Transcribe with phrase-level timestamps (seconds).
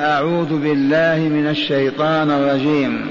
[0.00, 3.06] أعوذ بالله من الشيطان الرجيم.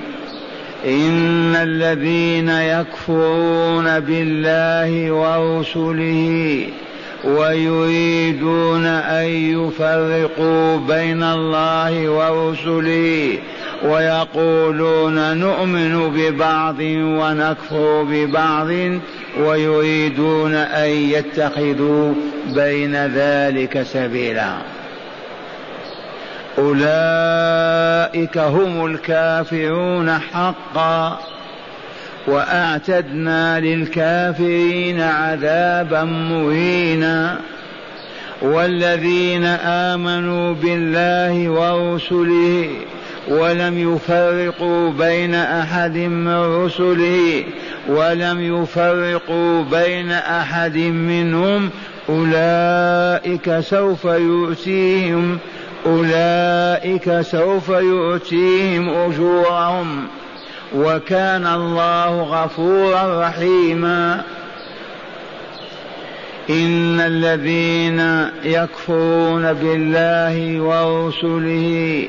[0.86, 6.64] إن الذين يكفرون بالله ورسله
[7.24, 13.38] ويريدون أن يفرقوا بين الله ورسله
[13.84, 16.80] ويقولون نؤمن ببعض
[17.20, 18.70] ونكفر ببعض
[19.40, 22.14] ويريدون أن يتخذوا
[22.56, 24.79] بين ذلك سبيلا.
[26.60, 31.20] أولئك هم الكافرون حقا
[32.28, 37.40] وأعتدنا للكافرين عذابا مهينا
[38.42, 42.70] والذين آمنوا بالله ورسله
[43.28, 47.44] ولم يفرقوا بين أحد من رسله
[47.90, 51.70] ولم يفرقوا بين أحد منهم
[52.10, 55.38] أولئك سوف يؤتيهم
[55.86, 60.08] أولئك سوف يؤتيهم أجورهم
[60.76, 64.22] وكان الله غفورا رحيما.
[66.50, 72.08] إن الذين يكفرون بالله ورسله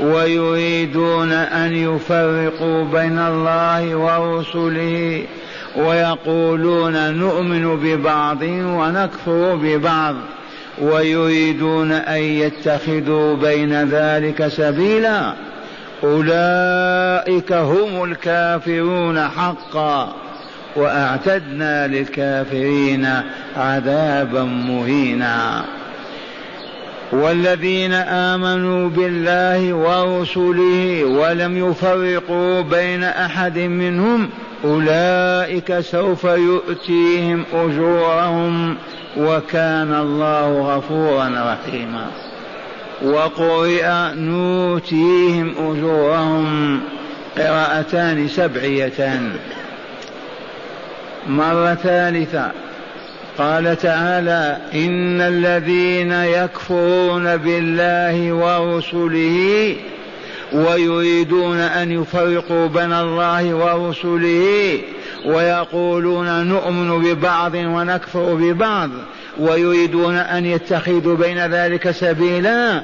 [0.00, 5.24] ويريدون أن يفرقوا بين الله ورسله
[5.76, 10.14] ويقولون نؤمن ببعض ونكفر ببعض.
[10.80, 15.32] ويريدون أن يتخذوا بين ذلك سبيلا.
[16.04, 20.14] أولئك هم الكافرون حقا.
[20.76, 23.08] وأعتدنا للكافرين
[23.56, 25.64] عذابا مهينا.
[27.12, 34.28] والذين آمنوا بالله ورسله ولم يفرقوا بين أحد منهم
[34.64, 38.76] أولئك سوف يؤتيهم أجورهم
[39.16, 42.06] وكان الله غفورا رحيما.
[43.02, 46.80] وقرئ نوتيهم أجورهم
[47.38, 49.32] قراءتان سبعيتان.
[51.28, 52.50] مرة ثالثة.
[53.38, 59.76] قال تعالى إن الذين يكفرون بالله ورسله
[60.52, 64.78] ويريدون أن يفرقوا بين الله ورسله
[65.26, 68.90] ويقولون نؤمن ببعض ونكفر ببعض
[69.38, 72.82] ويريدون أن يتخذوا بين ذلك سبيلا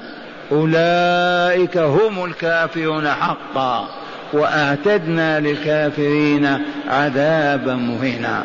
[0.52, 3.88] أولئك هم الكافرون حقا
[4.32, 8.44] وأعتدنا للكافرين عذابا مهينا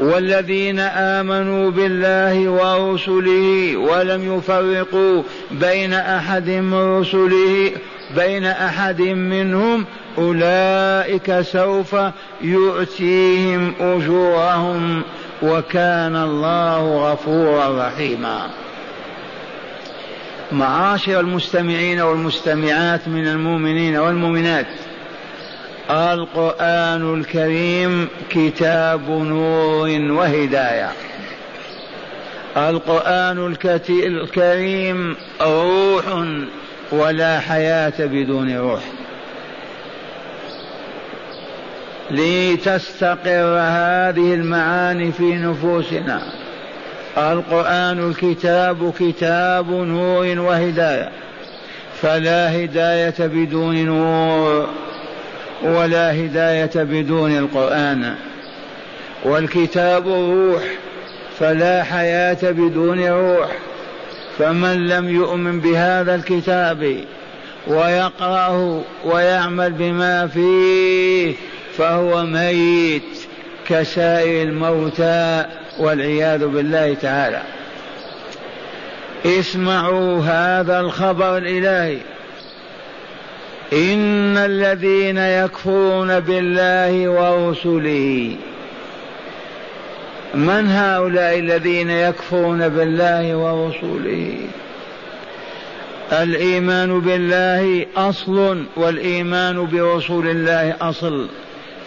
[0.00, 7.72] والذين آمنوا بالله ورسله ولم يفرقوا بين أحد من رسله
[8.16, 9.84] بين أحد منهم
[10.18, 11.96] أولئك سوف
[12.42, 15.02] يؤتيهم أجورهم
[15.42, 18.50] وكان الله غفورا رحيما.
[20.52, 24.66] معاشر المستمعين والمستمعات من المؤمنين والمؤمنات
[25.90, 30.90] القرآن الكريم كتاب نور وهداية.
[32.56, 33.56] القرآن
[33.90, 36.04] الكريم روح
[36.92, 38.80] ولا حياة بدون روح.
[42.10, 46.22] لتستقر هذه المعاني في نفوسنا.
[47.18, 51.10] القرآن الكتاب كتاب نور وهداية.
[52.02, 54.68] فلا هداية بدون نور
[55.62, 58.14] ولا هداية بدون القرآن.
[59.24, 60.62] والكتاب روح
[61.38, 63.71] فلا حياة بدون روح.
[64.38, 67.04] فمن لم يؤمن بهذا الكتاب
[67.66, 71.34] ويقرأه ويعمل بما فيه
[71.78, 73.02] فهو ميت
[73.68, 75.44] كسائر الموتى
[75.78, 77.42] والعياذ بالله تعالى.
[79.26, 81.98] اسمعوا هذا الخبر الإلهي.
[83.72, 88.36] إن الذين يكفرون بالله ورسله
[90.34, 94.38] من هؤلاء الذين يكفرون بالله ورسوله؟
[96.12, 101.28] الإيمان بالله أصل والإيمان برسول الله أصل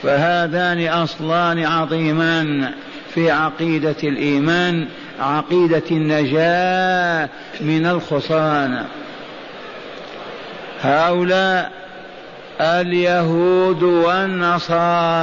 [0.03, 2.71] فهذان أصلان عظيمان
[3.13, 4.87] في عقيدة الإيمان
[5.19, 7.29] عقيدة النجاة
[7.61, 8.85] من الخسران.
[10.81, 11.71] هؤلاء
[12.61, 15.15] اليهود والنصارى.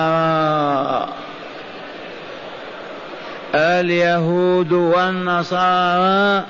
[3.54, 6.44] اليهود والنصارى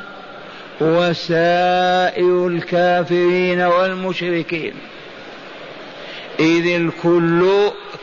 [0.81, 4.75] وسائر الكافرين والمشركين.
[6.40, 7.46] إذ الكل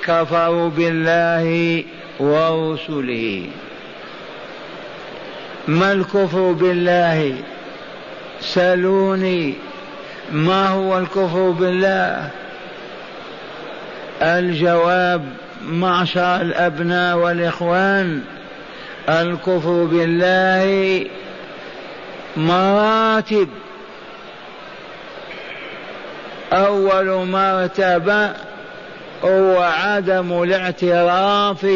[0.03, 1.83] كفروا بالله
[2.19, 3.45] ورسله.
[5.67, 7.35] ما الكفر بالله؟
[8.41, 9.53] سلوني
[10.31, 12.29] ما هو الكفر بالله؟
[14.21, 15.25] الجواب
[15.65, 18.21] معشر الأبناء والإخوان.
[19.09, 21.05] الكفر بالله
[22.37, 23.49] مراتب.
[26.53, 28.33] أول مرتبه
[29.23, 31.67] هو عدم الاعتراف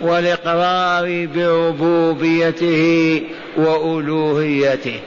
[0.00, 3.22] والإقرار بربوبيته
[3.56, 5.00] وألوهيته.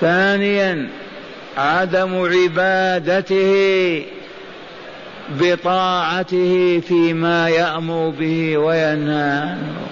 [0.00, 0.88] ثانيا
[1.58, 4.02] عدم عبادته
[5.30, 9.40] بطاعته فيما يأمر به وينهى.
[9.40, 9.86] عنه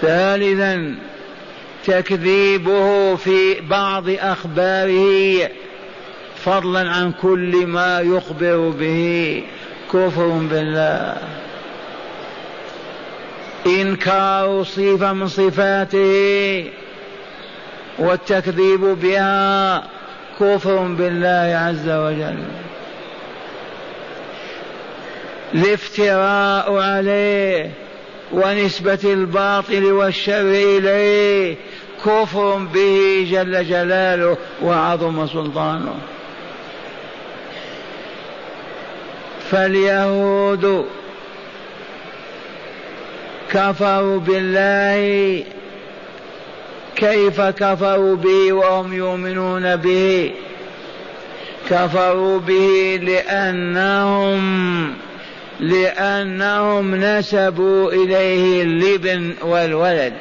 [0.00, 0.94] ثالثا
[1.86, 5.48] تكذيبه في بعض أخباره
[6.36, 9.42] فضلا عن كل ما يخبر به.
[9.92, 11.16] كفر بالله.
[13.66, 16.70] إنكار صفة من صفاته
[17.98, 19.82] والتكذيب بها
[20.40, 22.63] كفر بالله عز وجل.
[25.54, 27.70] الافتراء عليه
[28.32, 31.56] ونسبة الباطل والشر إليه.
[32.04, 35.94] كفر به جل جلاله وعظم سلطانه.
[39.50, 40.86] فاليهود
[43.52, 45.44] كفروا بالله
[46.96, 50.32] كيف كفروا به وهم يؤمنون به؟
[51.70, 54.73] كفروا به لأنهم
[55.60, 60.12] لأنهم نسبوا إليه الابن والولد.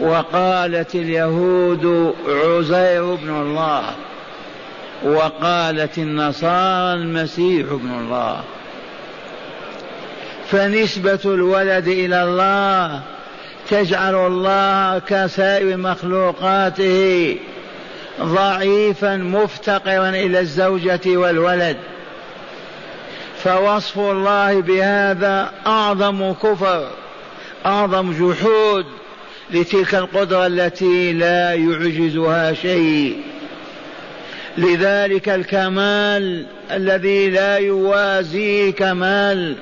[0.00, 3.82] وقالت اليهود عزير بن الله.
[5.04, 8.40] وقالت النصارى المسيح ابن الله.
[10.50, 13.00] فنسبة الولد إلى الله
[13.70, 17.36] تجعل الله كسائر مخلوقاته
[18.20, 21.76] ضعيفا مفتقرا إلى الزوجة والولد.
[23.44, 26.88] فوصف الله بهذا أعظم كفر
[27.66, 28.86] أعظم جحود
[29.50, 33.22] لتلك القدرة التي لا يعجزها شيء.
[34.58, 39.56] لذلك الكمال الذي لا يوازيه كمال.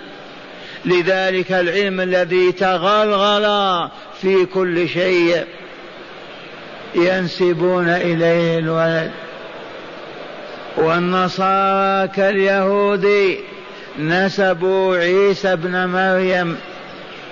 [0.85, 3.88] لذلك العلم الذي تغلغل
[4.21, 5.44] في كل شيء.
[6.94, 9.11] ينسبون إليه الولد.
[10.76, 13.37] والنصارى كاليهود
[13.99, 16.57] نسبوا عيسى ابن مريم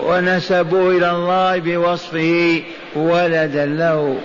[0.00, 2.62] ونسبوا إلى الله بوصفه
[2.94, 4.18] ولدا له.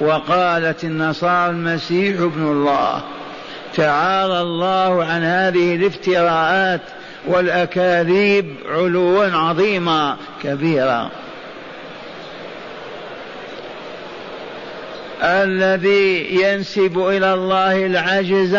[0.00, 3.02] وقالت النصارى المسيح ابن الله
[3.74, 6.80] تعالى الله عن هذه الافتراءات
[7.26, 11.10] والأكاذيب علوا عظيما كبيرا.
[15.22, 18.58] الذي ينسب إلى الله العجز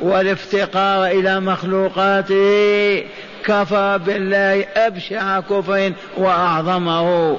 [0.00, 3.04] والافتقار إلى مخلوقاته
[3.44, 7.36] كفر بالله أبشع كفر وأعظمه.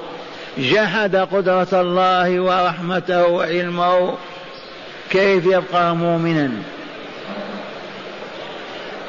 [0.58, 4.14] جحد قدرة الله ورحمته وعلمه.
[5.10, 6.50] كيف يبقى مؤمنا؟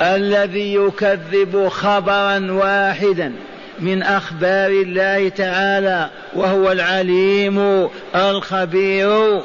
[0.02, 3.34] الذي يكذب خبرا واحدا
[3.80, 9.42] من أخبار الله تعالى وهو العليم الخبير.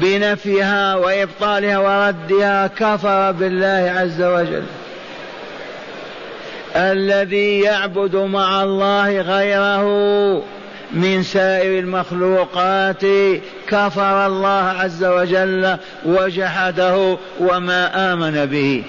[0.00, 4.64] بنفيها وإبطالها وردها كفر بالله عز وجل.
[6.76, 9.84] الذي يعبد مع الله غيره
[10.92, 13.02] من سائر المخلوقات
[13.68, 18.84] كفر الله عز وجل وجحده وما آمن به.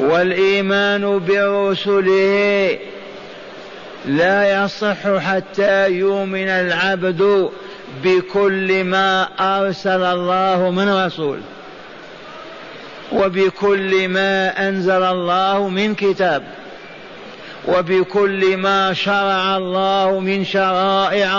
[0.00, 2.78] والإيمان برسله
[4.08, 7.50] لا يصح حتى يؤمن العبد
[8.04, 11.40] بكل ما أرسل الله من رسول
[13.12, 16.42] وبكل ما أنزل الله من كتاب
[17.68, 21.34] وبكل ما شرع الله من شرائع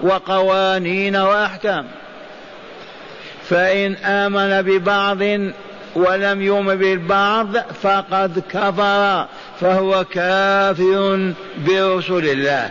[0.00, 1.86] وقوانين وأحكام.
[3.48, 5.18] فإن آمن ببعض
[5.94, 9.26] ولم يؤمن بالبعض فقد كفر
[9.60, 11.32] فهو كافر
[11.66, 12.70] برسل الله.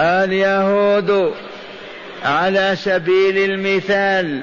[0.00, 1.34] اليهود
[2.24, 4.40] على سبيل المثال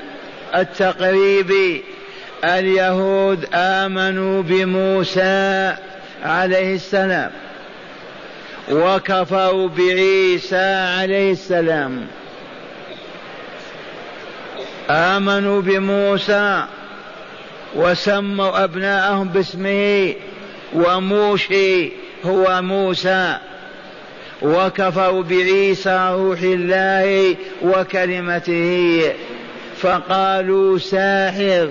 [0.56, 1.84] التقريبي
[2.44, 5.76] اليهود آمنوا بموسى
[6.24, 7.32] عليه السلام
[8.72, 12.08] وكفروا بعيسى عليه السلام.
[14.90, 16.66] آمنوا بموسى
[17.76, 20.14] وسموا أبناءهم باسمه
[20.74, 21.92] وموشي
[22.26, 23.38] هو موسى
[24.42, 29.02] وكفروا بعيسى روح الله وكلمته
[29.82, 31.70] فقالوا ساحر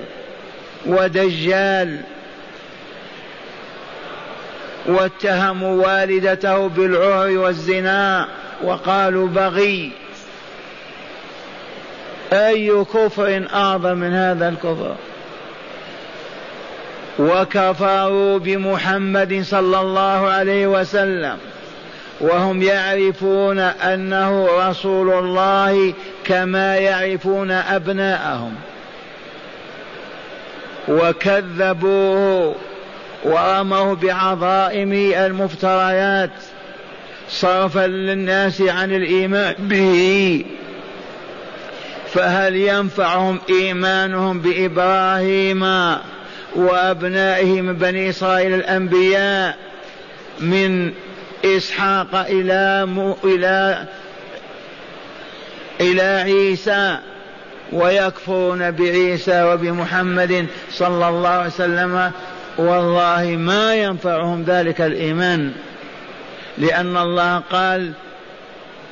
[0.86, 2.00] ودجال
[4.86, 8.28] واتهموا والدته بالعهر والزنا
[8.62, 9.92] وقالوا بغي
[12.34, 14.94] أي كفر أعظم من هذا الكفر؟
[17.18, 21.36] وكفروا بمحمد صلى الله عليه وسلم
[22.20, 28.54] وهم يعرفون أنه رسول الله كما يعرفون أبناءهم.
[30.88, 32.54] وكذبوه
[33.24, 36.30] ورموا بعظائم المفتريات
[37.28, 40.44] صرفا للناس عن الإيمان به.
[42.14, 45.62] فهل ينفعهم إيمانهم بإبراهيم
[46.56, 49.56] وابنائه من بني إسرائيل الأنبياء
[50.40, 50.92] من
[51.44, 52.88] إسحاق إلى
[53.24, 53.84] إلى
[55.80, 56.98] إلى عيسى
[57.72, 62.12] ويكفرون بعيسى وبمحمد صلى الله عليه وسلم؟
[62.58, 65.52] والله ما ينفعهم ذلك الإيمان
[66.58, 67.92] لأن الله قال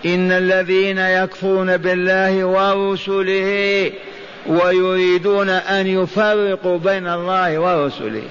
[0.06, 3.92] إن الذين يكفرون بالله ورسله
[4.46, 8.22] ويريدون أن يفرقوا بين الله ورسله.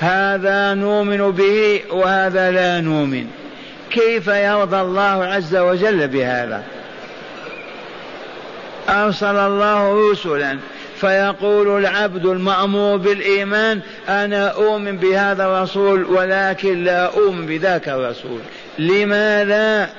[0.00, 3.26] هذا نؤمن به وهذا لا نؤمن.
[3.90, 6.62] كيف يرضى الله عز وجل بهذا؟
[8.88, 10.58] أرسل الله رسلا
[10.96, 18.40] فيقول العبد المأمور بالإيمان أنا أؤمن بهذا الرسول ولكن لا أؤمن بذاك الرسول.
[18.78, 19.90] لماذا؟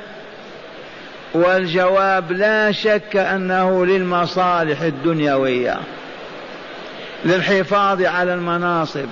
[1.34, 5.78] والجواب لا شك أنه للمصالح الدنيوية.
[7.26, 9.08] للحفاظ على المناصب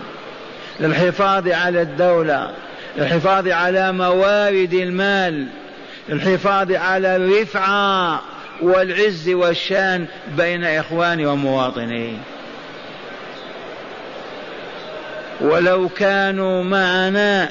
[0.79, 2.51] للحفاظ على الدولة
[2.97, 5.47] للحفاظ على موارد المال
[6.09, 8.21] للحفاظ على الرفعه
[8.61, 10.05] والعز والشان
[10.37, 12.13] بين إخواني ومواطني.
[15.41, 17.49] ولو كانوا معنا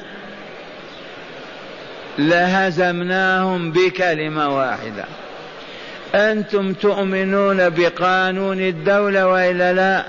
[2.17, 5.05] لهزمناهم بكلمة واحدة.
[6.15, 10.03] أنتم تؤمنون بقانون الدولة وإلا لا؟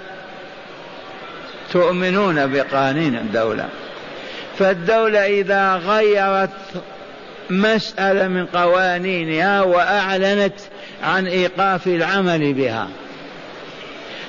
[1.73, 3.69] تؤمنون بقانون الدولة.
[4.59, 6.51] فالدولة إذا غيرت
[7.51, 10.55] مسألة من قوانينها وأعلنت
[11.03, 12.89] عن إيقاف العمل بها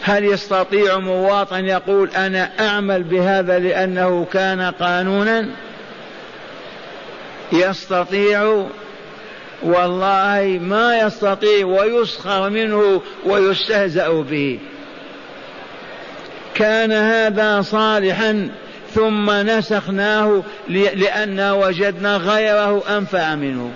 [0.04, 5.46] هل يستطيع مواطن يقول أنا أعمل بهذا لأنه كان قانونا؟
[7.52, 8.66] يستطيع
[9.64, 14.60] والله ما يستطيع ويسخر منه ويستهزأ به.
[16.56, 18.50] كان هذا صالحا
[18.94, 23.72] ثم نسخناه لأن وجدنا غيره أنفع منه.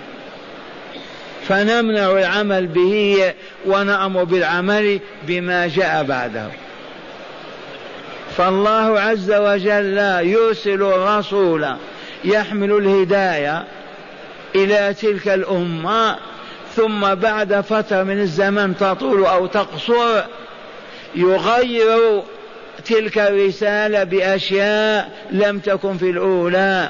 [1.48, 3.32] فنمنع العمل به
[3.66, 6.46] ونأمر بالعمل بما جاء بعده.
[8.36, 11.66] فالله عز وجل يرسل الرسول
[12.26, 13.64] يحمل الهداية
[14.54, 16.16] إلى تلك الأمة
[16.74, 20.22] ثم بعد فترة من الزمن تطول أو تقصر
[21.14, 22.22] يغير
[22.84, 26.88] تلك الرسالة بأشياء لم تكن في الأولى.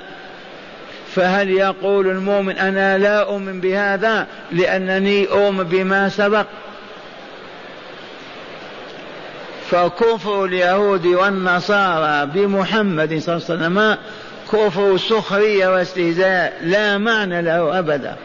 [1.14, 6.46] فهل يقول المؤمن أنا لا أؤمن بهذا لأنني أؤمن بما سبق؟
[9.70, 13.96] فكفر اليهود والنصارى بمحمد صلى الله عليه وسلم
[14.52, 18.16] كفر سخرية واستهزاء لا معنى له أبدا.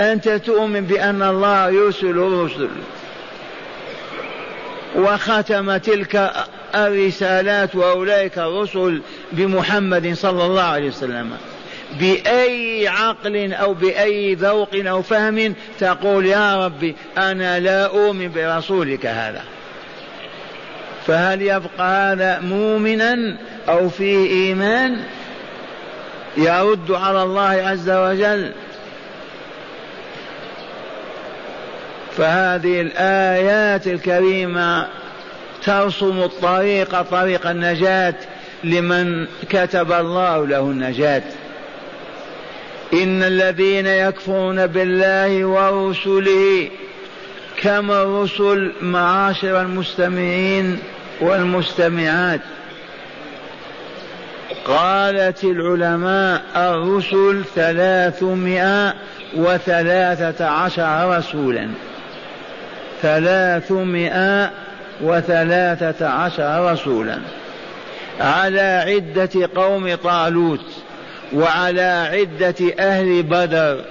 [0.00, 2.68] أنت تؤمن بأن الله يرسل الرسل.
[4.96, 6.32] وختم تلك
[6.74, 11.30] الرسالات وأولئك الرسل بمحمد صلى الله عليه وسلم.
[12.00, 19.42] بأي عقل أو بأي ذوق أو فهم تقول يا ربي أنا لا أؤمن برسولك هذا.
[21.06, 23.36] فهل يبقى هذا مؤمنا
[23.68, 25.00] أو فيه إيمان؟
[26.36, 28.52] يرد على الله عز وجل.
[32.16, 34.88] فهذه الآيات الكريمة
[35.64, 38.14] ترسم الطريق طريق النجاة
[38.64, 41.22] لمن كتب الله له النجاة.
[42.92, 46.68] إن الذين يكفرون بالله ورسله
[47.62, 50.78] كما الرسل معاشر المستمعين
[51.20, 52.40] والمستمعات.
[54.66, 58.94] قالت العلماء الرسل ثلاثمائة
[59.36, 61.68] وثلاثة عشر رسولا.
[63.02, 64.50] ثلاثمائة
[65.00, 67.18] وثلاثة عشر رسولا.
[68.20, 70.66] على عدة قوم طالوت
[71.32, 73.84] وعلى عدة أهل بدر.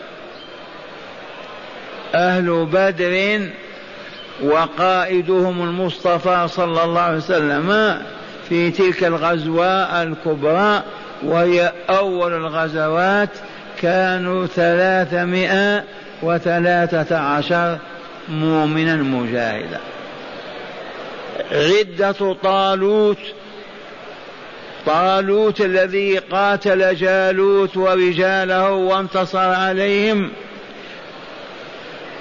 [2.15, 3.41] أهل بدر
[4.41, 7.97] وقائدهم المصطفى صلى الله عليه وسلم
[8.49, 10.83] في تلك الغزوة الكبرى
[11.23, 13.29] وهي أول الغزوات
[13.81, 15.83] كانوا ثلاثمائة
[16.23, 17.77] وثلاثة عشر
[18.29, 19.79] مؤمنا مجاهدا.
[21.51, 23.17] عدة طالوت
[24.85, 30.31] طالوت الذي قاتل جالوت ورجاله وانتصر عليهم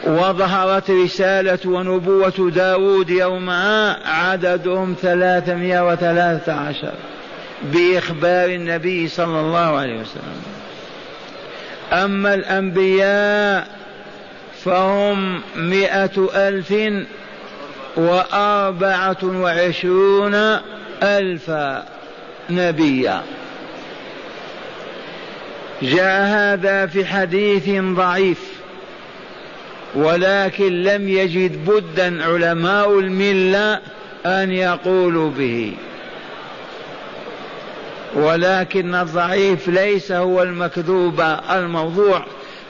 [0.07, 6.93] وظهرت رسالة ونبوة داود يومها عددهم ثلاثمائة وثلاثة عشر
[7.63, 10.43] بإخبار النبي صلى الله عليه وسلم.
[11.93, 13.67] أما الأنبياء
[14.65, 16.75] فهم مئة ألف
[17.97, 20.35] وأربعة وعشرون
[21.03, 21.53] ألف
[22.51, 23.23] نبيا.
[25.83, 28.62] جاء هذا في حديث ضعيف.
[29.95, 33.81] ولكن لم يجد بدا علماء الملة
[34.27, 35.73] أن يقولوا به.
[38.15, 41.21] ولكن الضعيف ليس هو المكذوب
[41.51, 42.25] الموضوع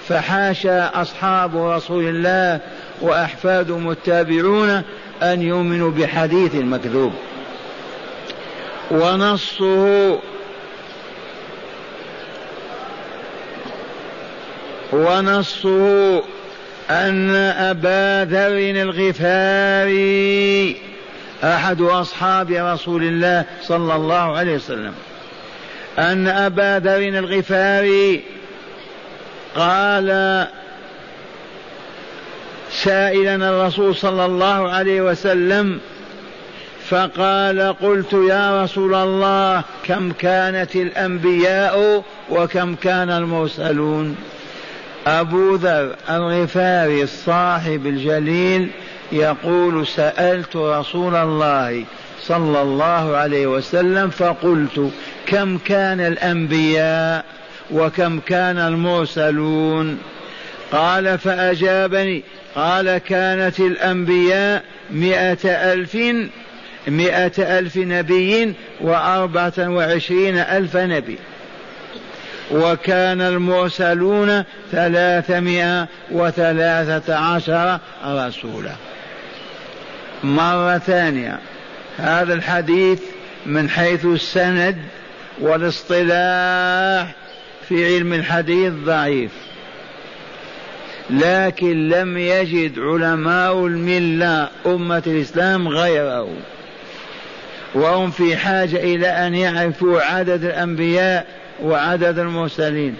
[0.08, 2.60] فحاشا أصحاب رسول الله
[3.00, 4.82] واحفادهم التابعون
[5.22, 7.12] أن يؤمنوا بحديث مكذوب.
[8.90, 10.18] ونصه
[14.92, 16.22] ونصه
[16.90, 20.76] أن أبا ذر الغفاري
[21.44, 24.94] أحد أصحاب رسول الله صلى الله عليه وسلم.
[25.98, 28.22] أن أبا ذر الغفاري
[29.56, 30.46] قال
[32.70, 35.80] سائلا الرسول صلى الله عليه وسلم
[36.88, 44.16] فقال قلت يا رسول الله كم كانت الأنبياء وكم كان المرسلون؟
[45.06, 48.70] أبو ذر الغفاري الصاحب الجليل
[49.12, 51.84] يقول سألت رسول الله
[52.20, 54.90] صلى الله عليه وسلم فقلت
[55.26, 57.24] كم كان الأنبياء
[57.70, 59.98] وكم كان المرسلون؟
[60.72, 62.22] قال فأجابني
[62.54, 65.96] قال كانت الأنبياء مائه ألف
[66.88, 71.18] مئة ألف نبي وأربعة وعشرين ألف نبي.
[72.50, 78.72] وكان المرسلون ثلاثمائة وثلاثة عشر رسولا.
[80.24, 81.38] مرة ثانية
[81.98, 83.00] هذا الحديث
[83.46, 84.76] من حيث السند
[85.40, 87.14] والاصطلاح
[87.68, 89.30] في علم الحديث ضعيف.
[91.10, 96.28] لكن لم يجد علماء الملة أمة الإسلام غيره.
[97.74, 102.96] وهم في حاجة إلى أن يعرفوا عدد الأنبياء وعدد المرسلين.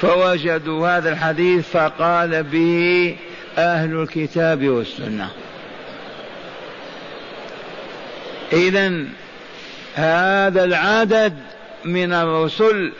[0.00, 3.16] فوجدوا هذا الحديث فقال به
[3.58, 5.28] أهل الكتاب والسنة.
[8.52, 9.04] إذا
[9.94, 11.34] هذا العدد
[11.84, 12.92] من الرسل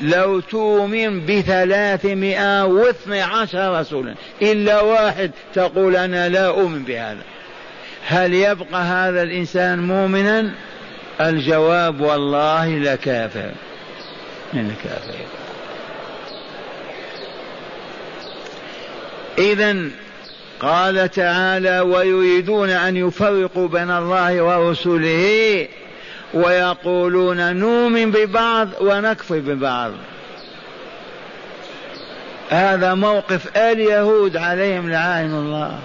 [0.00, 7.22] لو تؤمن بثلاثمائة واثني عشر رسولا إلا واحد تقول أنا لا أؤمن بهذا.
[8.06, 10.50] هل يبقى هذا الإنسان مؤمنا؟
[11.20, 13.50] الجواب والله لكافر
[14.54, 15.14] لكافر
[19.38, 19.76] إذا
[20.60, 25.68] قال تعالى ويريدون أن يفرقوا بين الله ورسله
[26.34, 29.92] ويقولون نؤمن ببعض ونكفر ببعض.
[32.50, 35.78] هذا موقف اليهود عليهم لعائن الله.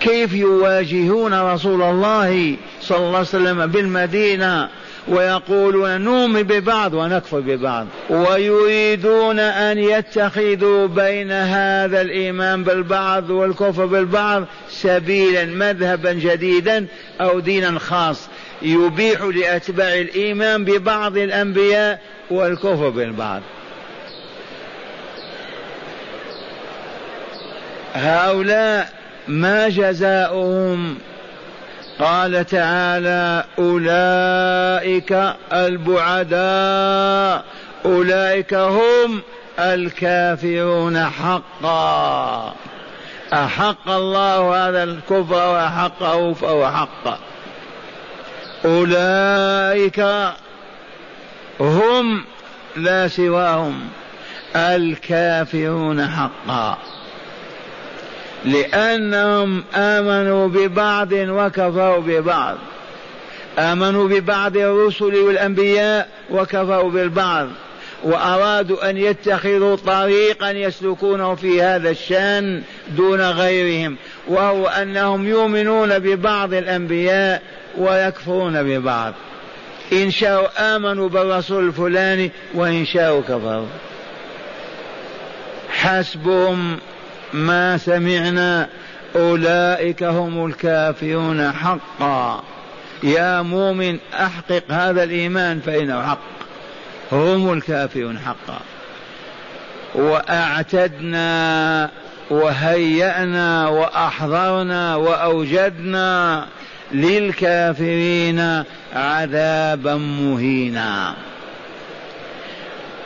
[0.00, 4.68] كيف يواجهون رسول الله صلى الله عليه وسلم بالمدينة؟
[5.08, 7.86] ويقولون نؤمن ببعض ونكفر ببعض.
[8.10, 16.86] ويريدون أن يتخذوا بين هذا الإيمان بالبعض والكفر بالبعض سبيلا مذهبا جديدا
[17.20, 18.28] أو دينا خاص.
[18.62, 23.42] يبيح لأتباع الإيمان ببعض الأنبياء والكفر بالبعض.
[27.94, 28.92] هؤلاء
[29.28, 30.98] ما جزاؤهم
[31.98, 37.44] قال تعالى أولئك البعداء
[37.84, 39.22] أولئك هم
[39.58, 42.54] الكافرون حقا.
[43.32, 47.18] أحق الله هذا الكفر واحقه فهو حق
[48.64, 50.06] أولئك
[51.60, 52.24] هم
[52.76, 53.88] لا سواهم
[54.56, 56.78] الكافرون حقا.
[58.44, 62.56] لأنهم آمنوا ببعض وكفروا ببعض.
[63.58, 67.48] آمنوا ببعض الرسل والأنبياء وكفروا بالبعض.
[68.04, 73.96] وأرادوا أن يتخذوا طريقا يسلكونه في هذا الشأن دون غيرهم.
[74.28, 77.42] وهو أنهم يؤمنون ببعض الأنبياء
[77.78, 79.12] ويكفرون ببعض.
[79.92, 83.66] إن شاءوا آمنوا بالرسول الفلاني وإن شاءوا كفروا.
[85.70, 86.78] حسبهم
[87.32, 88.68] ما سمعنا
[89.16, 92.42] أولئك هم الكافرون حقا.
[93.02, 96.18] يا مؤمن أحقق هذا الإيمان فإنه حق.
[97.12, 98.60] هم الكافرون حقا.
[99.94, 101.90] وأعتدنا
[102.30, 106.46] وهيأنا وأحضرنا وأوجدنا
[106.92, 108.64] للكافرين
[108.94, 111.14] عذابا مهينا.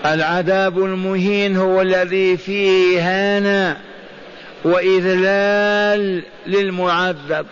[0.05, 3.77] العذاب المهين هو الذي فيه هانا
[4.65, 7.47] وإذلال للمعذب.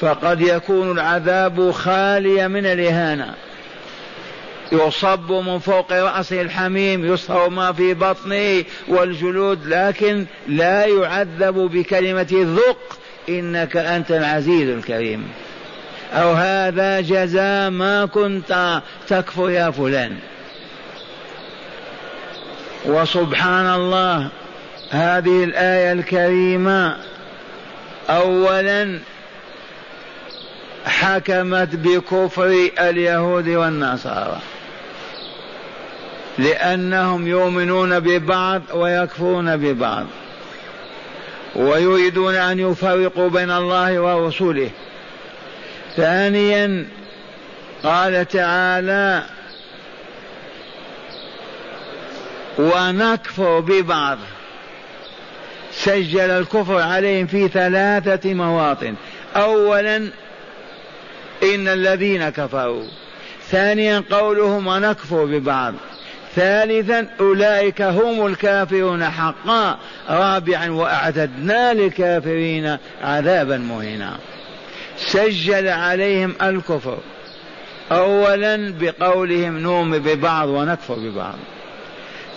[0.00, 3.34] فقد يكون العذاب خاليا من الإهانة.
[4.72, 12.98] يصب من فوق رأسه الحميم يصهر ما في بطنه والجلود لكن لا يعذب بكلمة ذق
[13.28, 15.28] إنك أنت العزيز الكريم.
[16.12, 20.16] أو هذا جزاء ما كنت تكفر يا فلان.
[22.86, 24.28] وسبحان الله
[24.90, 26.96] هذه الآية الكريمة
[28.10, 28.98] أولا
[30.86, 34.40] حكمت بكفر اليهود والنصارى
[36.38, 40.06] لأنهم يؤمنون ببعض ويكفرون ببعض
[41.56, 44.70] ويريدون أن يفرقوا بين الله ورسوله.
[45.96, 46.86] ثانيا
[47.82, 49.22] قال تعالى
[52.58, 54.18] ونكفر ببعض
[55.84, 58.94] سجل الكفر عليهم في ثلاثة مواطن.
[59.36, 59.96] أولا
[61.42, 62.84] إن الذين كفروا.
[63.50, 65.74] ثانيا قولهم ونكفر ببعض.
[66.34, 69.78] ثالثا أولئك هم الكافرون حقا.
[70.10, 74.16] رابعا وأعتدنا للكافرين عذابا مهينا.
[74.96, 76.98] سجل عليهم الكفر.
[77.92, 81.34] أولا بقولهم نؤمن ببعض ونكفر ببعض.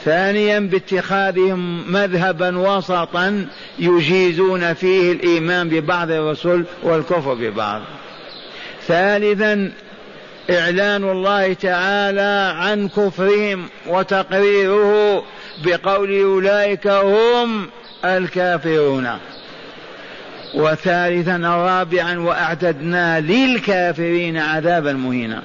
[0.05, 3.47] ثانيا باتخاذهم مذهبا وسطا
[3.79, 7.81] يجيزون فيه الإيمان ببعض الرسل والكفر ببعض.
[8.87, 9.71] ثالثا
[10.49, 15.23] إعلان الله تعالى عن كفرهم وتقريره
[15.65, 17.69] بقول أولئك هم
[18.05, 19.09] الكافرون.
[20.53, 25.41] وثالثا رابعا وأعتدنا للكافرين عذابا مهينا.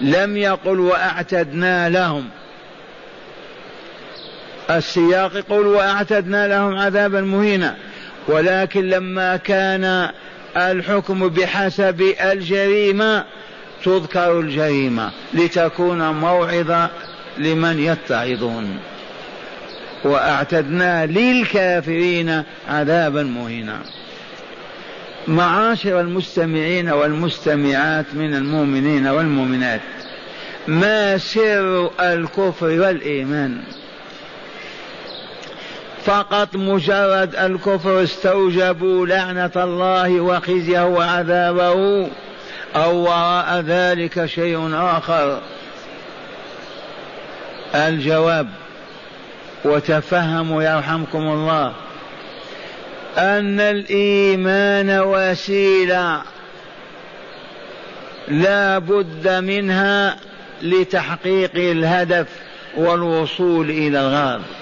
[0.00, 2.24] لم يقل وأعتدنا لهم.
[4.70, 7.76] السياق يقول وأعتدنا لهم عذابا مهينا.
[8.28, 10.10] ولكن لما كان
[10.56, 13.24] الحكم بحسب الجريمة
[13.84, 16.88] تذكر الجريمة لتكون موعظة
[17.38, 18.78] لمن يتعظون.
[20.04, 23.78] وأعتدنا للكافرين عذابا مهينا.
[25.28, 29.80] معاشر المستمعين والمستمعات من المؤمنين والمؤمنات
[30.66, 33.60] ما سر الكفر والإيمان؟
[36.08, 42.08] فقط مجرد الكفر استوجبوا لعنة الله وخزيه وعذابه
[42.76, 45.40] أو وراء ذلك شيء آخر.
[47.74, 48.48] الجواب
[49.64, 51.72] وتفهموا يرحمكم الله
[53.18, 56.22] أن الإيمان وسيلة
[58.28, 60.16] لا بد منها
[60.62, 62.26] لتحقيق الهدف
[62.76, 64.57] والوصول إلى الغرض.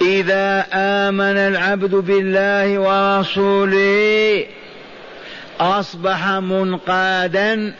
[0.00, 4.46] إذا آمن العبد بالله ورسوله
[5.60, 7.74] أصبح منقادا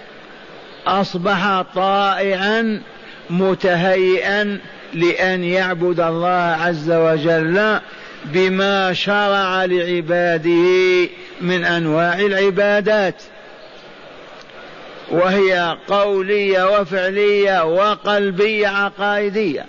[0.87, 2.83] أصبح طائعا
[3.31, 4.59] متهيئا
[4.95, 7.79] لأن يعبد الله عز وجل
[8.25, 11.09] بما شرع لعباده
[11.41, 13.23] من أنواع العبادات.
[15.11, 19.67] وهي قولية وفعلية وقلبية عقائدية.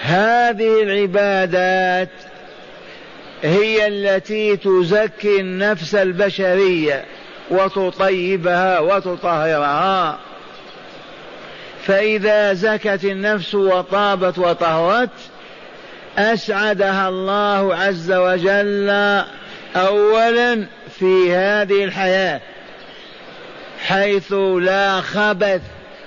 [0.00, 2.08] هذه العبادات
[3.42, 7.04] هي التي تزكي النفس البشرية
[7.50, 10.18] وتطيبها وتطهرها.
[11.82, 15.10] فإذا زكت النفس وطابت وطهرت
[16.18, 18.90] أسعدها الله عز وجل
[19.76, 20.66] اولا
[20.98, 22.40] في هذه الحياة
[23.86, 25.60] حيث لا خبث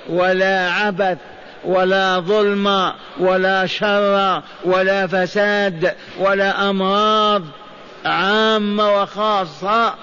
[0.10, 1.18] ولا عبث
[1.66, 7.44] ولا ظلم ولا شر ولا فساد ولا أمراض
[8.06, 9.94] عامة وخاصة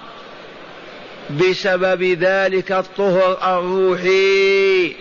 [1.31, 4.97] بسبب ذلك الطهر الروحي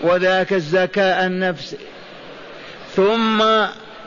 [0.00, 1.76] وذاك الزكاء النفسي.
[2.96, 3.42] ثم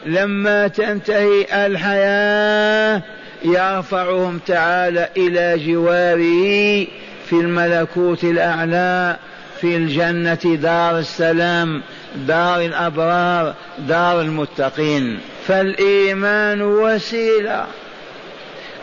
[0.05, 3.01] لما تنتهي الحياة
[3.45, 6.87] يرفعهم تعالى إلى جواره
[7.25, 9.17] في الملكوت الأعلى
[9.61, 11.83] في الجنة دار السلام
[12.15, 15.19] دار الأبرار دار المتقين.
[15.47, 17.65] فالإيمان وسيلة.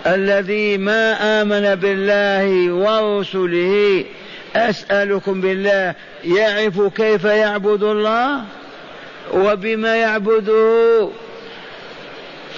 [0.06, 1.12] الذي ما
[1.42, 4.04] آمن بالله ورسله
[4.56, 8.40] أسألكم بالله يعرف كيف يعبد الله؟
[9.34, 11.08] وبما يعبده؟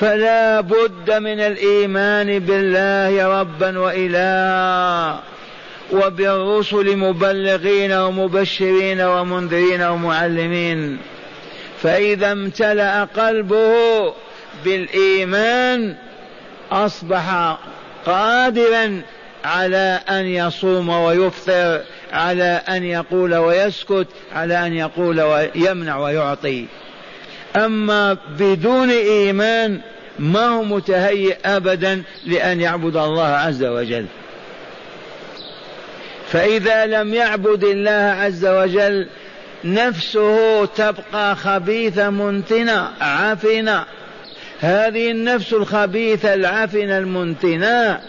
[0.01, 5.21] فلا بد من الإيمان بالله ربا وإلها.
[5.93, 10.99] وبالرسل مبلغين ومبشرين ومنذرين ومعلمين.
[11.83, 13.75] فإذا امتلأ قلبه
[14.65, 15.97] بالإيمان
[16.73, 17.57] أصبح
[18.07, 19.03] قادرا
[19.45, 21.81] على أن يصوم ويفطر
[22.13, 26.67] على أن يقول ويسكت على أن يقول ويمنع ويعطي.
[27.57, 29.81] أما بدون إيمان
[30.19, 34.07] ما هو متهيئ أبدا لأن يعبد الله عز وجل.
[36.33, 39.09] فإذا لم يعبد الله عز وجل
[39.65, 43.85] نفسه تبقى خبيثة منتنة عفنة
[44.61, 48.01] هذه النفس الخبيثة العفنة المنتنة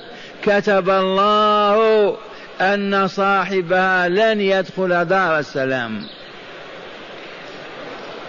[0.43, 2.17] كتب الله
[2.61, 6.01] أن صاحبها لن يدخل دار السلام.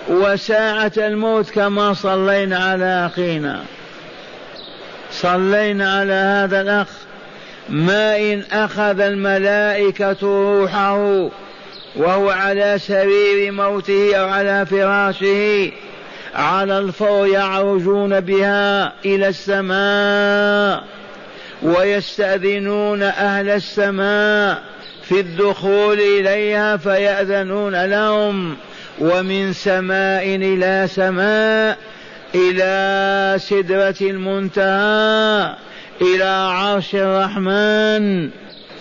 [0.08, 3.62] وساعة الموت كما صلينا على أخينا.
[5.12, 6.88] صلينا على هذا الأخ.
[7.68, 11.28] ما إن أخذ الملائكة روحه
[11.96, 15.72] وهو على سرير موته أو على فراشه
[16.34, 20.84] على الفور يعرجون بها إلى السماء
[21.62, 24.62] ويستأذنون أهل السماء
[25.02, 28.56] في الدخول إليها فيأذنون لهم
[28.98, 31.78] ومن سماء إلى سماء
[32.34, 35.54] إلى سدرة المنتهى
[36.02, 38.30] إلى عرش الرحمن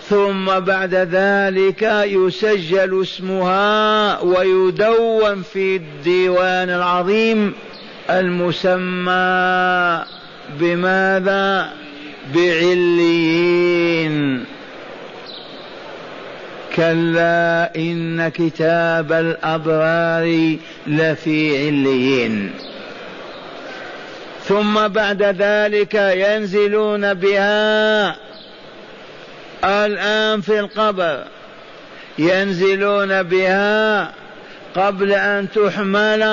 [0.08, 7.52] ثم بعد ذلك يسجل اسمها ويدون في الديوان العظيم
[8.10, 10.04] المسمى
[10.60, 11.72] بماذا؟
[12.34, 14.44] بعليين.
[16.76, 20.56] كلا إن كتاب الأبرار
[20.86, 22.50] لفي عليين.
[24.52, 28.16] ثم بعد ذلك ينزلون بها
[29.64, 31.24] الآن في القبر.
[32.18, 34.12] ينزلون بها
[34.76, 36.24] قبل أن تحمل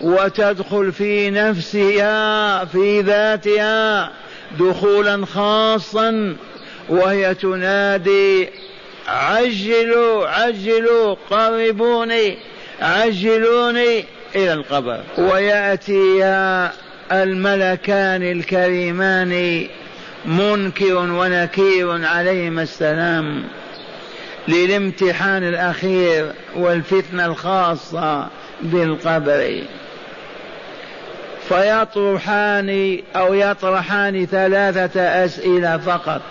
[0.00, 4.10] وتدخل في نفسها في ذاتها
[4.58, 6.36] دخولا خاصا
[6.88, 8.48] وهي تنادي
[9.08, 12.38] عجلوا عجلوا قربوني
[12.80, 14.04] عجلوني
[14.36, 15.00] إلى القبر.
[15.18, 16.72] ويأتيها
[17.12, 19.64] الملكان الكريمان
[20.24, 23.44] منكر ونكير عليهما السلام
[24.48, 28.26] للامتحان الأخير والفتنة الخاصة
[28.62, 29.62] بالقبر.
[31.48, 36.22] فيطرحان أو يطرحان ثلاثة أسئلة فقط.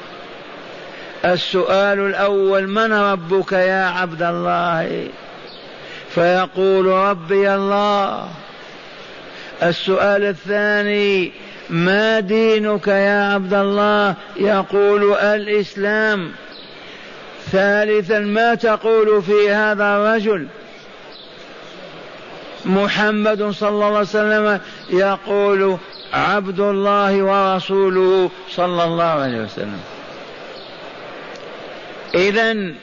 [1.25, 5.07] السؤال الأول من ربك يا عبد الله؟
[6.09, 8.27] فيقول ربي الله.
[9.63, 11.31] السؤال الثاني
[11.69, 16.31] ما دينك يا عبد الله يقول الإسلام.
[17.51, 20.47] ثالثا ما تقول في هذا الرجل؟
[22.65, 25.77] محمد صلى الله عليه وسلم يقول
[26.13, 29.81] عبد الله ورسوله صلى الله عليه وسلم.
[32.15, 32.73] إذا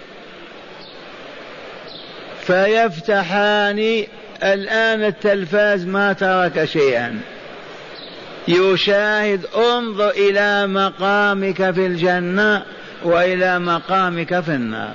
[2.40, 4.04] فيفتحان
[4.42, 7.20] الآن التلفاز ما ترك شيئا.
[8.48, 12.62] يشاهد انظر إلى مقامك في الجنة
[13.04, 14.94] وإلى مقامك في النار.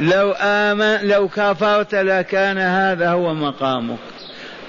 [0.00, 3.98] لو آمن لو كفرت لكان هذا هو مقامك.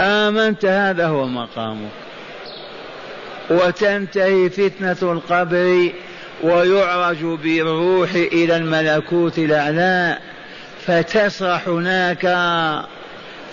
[0.01, 1.91] آمنت هذا هو مقامك.
[3.49, 5.89] وتنتهي فتنة القبر
[6.43, 10.17] ويعرج بالروح إلى الملكوت الأعلى
[10.87, 12.25] فتسرح هناك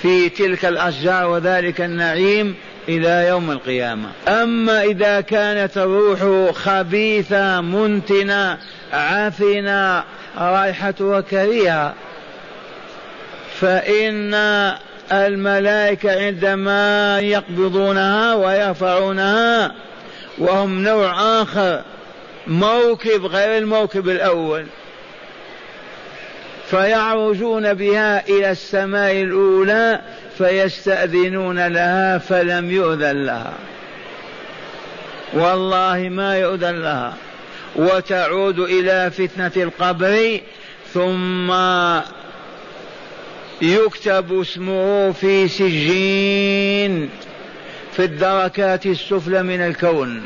[0.02, 2.54] في تلك الأشجار وذلك النعيم
[2.88, 4.08] إلى يوم القيامة.
[4.28, 8.58] أما إذا كانت الروح خبيثة منتنة
[8.92, 10.04] عفنة
[10.38, 11.94] رائحة كريهة
[13.60, 14.34] فإن
[15.12, 19.72] الملائكة عندما يقبضونها ويرفعونها
[20.38, 21.82] وهم نوع آخر
[22.46, 24.66] موكب غير الموكب الأول.
[26.72, 30.00] فيعرجون بها إلى السماء الأولى
[30.38, 33.52] فيستأذنون لها فلم يؤذن لها.
[35.34, 37.14] والله ما يؤذن لها.
[37.76, 40.40] وتعود إلى فتنة القبر
[40.94, 41.52] ثم
[43.62, 47.10] يكتب اسمه في سجين
[47.92, 50.22] في الدركات السفلى من الكون.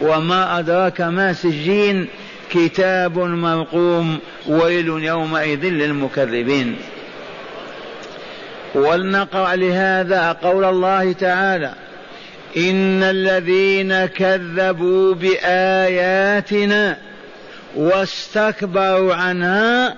[0.00, 2.08] وما أدراك ما سجين
[2.50, 6.76] كتاب مرقوم ويل يومئذ للمكذبين.
[8.74, 11.74] ولنقرأ لهذا قول الله تعالى
[12.56, 16.96] إن الذين كذبوا بآياتنا
[17.76, 19.96] واستكبروا عنها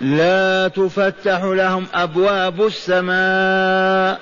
[0.00, 4.20] لا تفتح لهم أبواب السماء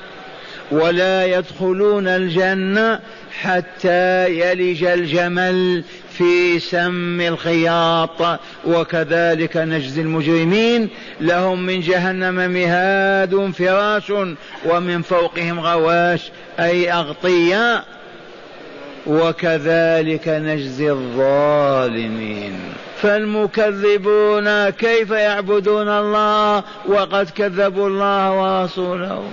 [0.70, 3.00] ولا يدخلون الجنة
[3.40, 5.84] حتى يلج الجمل
[6.18, 10.88] في سم الخياط وكذلك نجزي المجرمين.
[11.20, 14.12] لهم من جهنم مهاد فراش
[14.66, 17.84] ومن فوقهم غواش أي أغطية
[19.06, 22.60] وكذلك نجزي الظالمين.
[23.02, 29.24] فالمكذبون كيف يعبدون الله؟ وقد كذبوا الله ورسوله.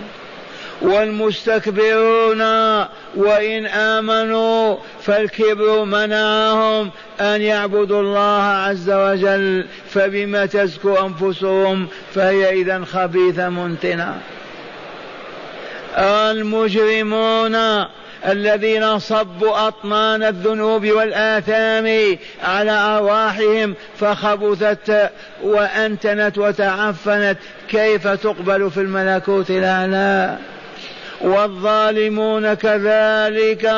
[0.82, 2.42] والمستكبرون
[3.16, 13.50] وإن آمنوا فالكبر منعهم أن يعبدوا الله عز وجل فبما تزكو أنفسهم فهي إذا خبيثة
[13.50, 14.18] منتنة.
[15.98, 17.56] المجرمون
[18.28, 25.12] الذين صبوا أطنان الذنوب والآثام على أرواحهم فخبثت
[25.44, 27.38] وأنتنت وتعفنت
[27.70, 30.38] كيف تقبل في الملكوت الأعلى؟
[31.24, 33.72] والظالمون كذلك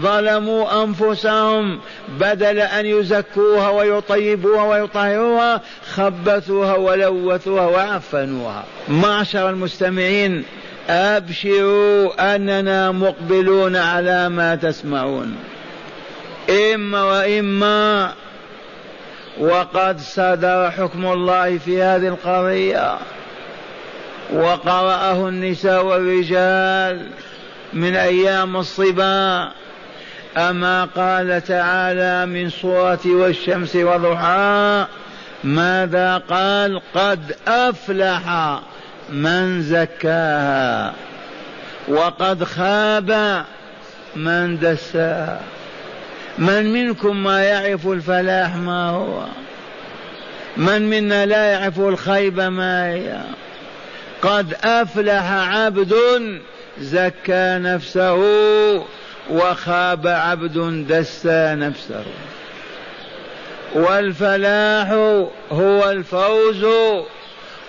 [0.00, 5.60] ظلموا أنفسهم بدل أن يزكوها ويطيبوها ويطهروها
[5.94, 8.64] خبثوها ولوثوها وعفنوها.
[8.88, 10.44] معشر المستمعين
[10.88, 15.36] أبشروا أننا مقبلون على ما تسمعون.
[16.74, 18.12] إما وإما
[19.40, 22.98] وقد صدر حكم الله في هذه القضية.
[24.32, 27.06] وقرأه النساء والرجال
[27.72, 29.52] من أيام الصبا
[30.36, 34.88] أما قال تعالى من صورة والشمس وضحاها
[35.44, 38.58] ماذا قال؟ قد أفلح
[39.10, 40.92] من زكاها
[41.88, 43.44] وقد خاب
[44.16, 45.40] من دساها.
[46.38, 49.24] من منكم ما يعرف الفلاح ما هو؟
[50.56, 53.20] من منا لا يعرف الخيب ما هي؟
[54.22, 55.94] قد أفلح عبد
[56.80, 58.14] زكى نفسه
[59.30, 62.04] وخاب عبد دسى نفسه.
[63.74, 64.90] والفلاح
[65.52, 66.66] هو الفوز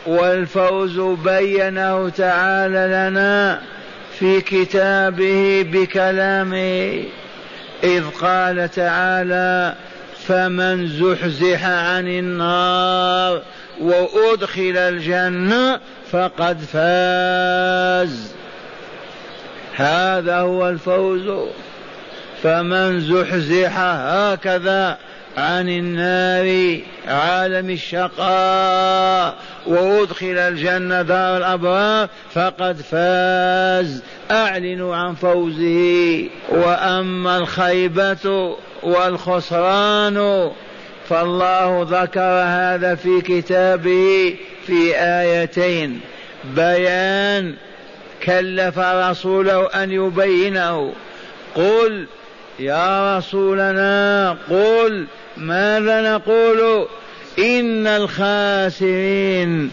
[0.06, 3.62] والفوز بينه تعالى لنا
[4.20, 7.04] في كتابه بكلامه
[7.84, 9.76] إذ قال تعالى
[10.28, 13.42] فمن زحزح عن النار
[13.82, 15.80] وأدخل الجنة
[16.12, 18.34] فقد فاز.
[19.76, 21.48] هذا هو الفوز.
[22.44, 24.98] فمن زحزح هكذا
[25.38, 34.04] عن النار عالم الشقاء وأدخل الجنة دار الأبرار فقد فاز.
[34.32, 36.30] أعلنوا عن فوزه.
[36.50, 40.52] وأما الخيبة والخسران
[41.10, 44.36] فالله ذكر هذا في كتابه
[44.68, 46.02] في آيتين.
[46.56, 47.54] بيان
[48.24, 50.94] كلف رسوله أن يبينه.
[51.56, 52.06] قل
[52.60, 55.06] يا رسولنا قل
[55.38, 56.88] ماذا نقول؟
[57.40, 59.72] إن الخاسرين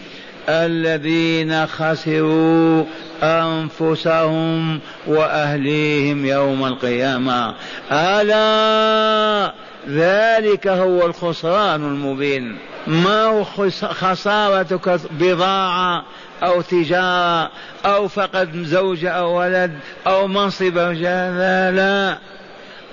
[0.49, 2.83] الذين خسروا
[3.23, 7.55] أنفسهم وأهليهم يوم القيامة.
[7.91, 9.53] ألا
[9.89, 12.57] ذلك هو الخسران المبين.
[12.87, 13.43] ما هو
[13.83, 16.03] خسارتك بضاعة
[16.43, 17.51] أو تجارة
[17.85, 22.17] أو فقد زوجة أو ولد أو منصب أو لا لا.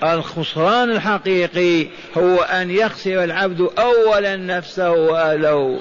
[0.03, 5.81] الخسران الحقيقي هو أن يخسر العبد أولا نفسه وأهله.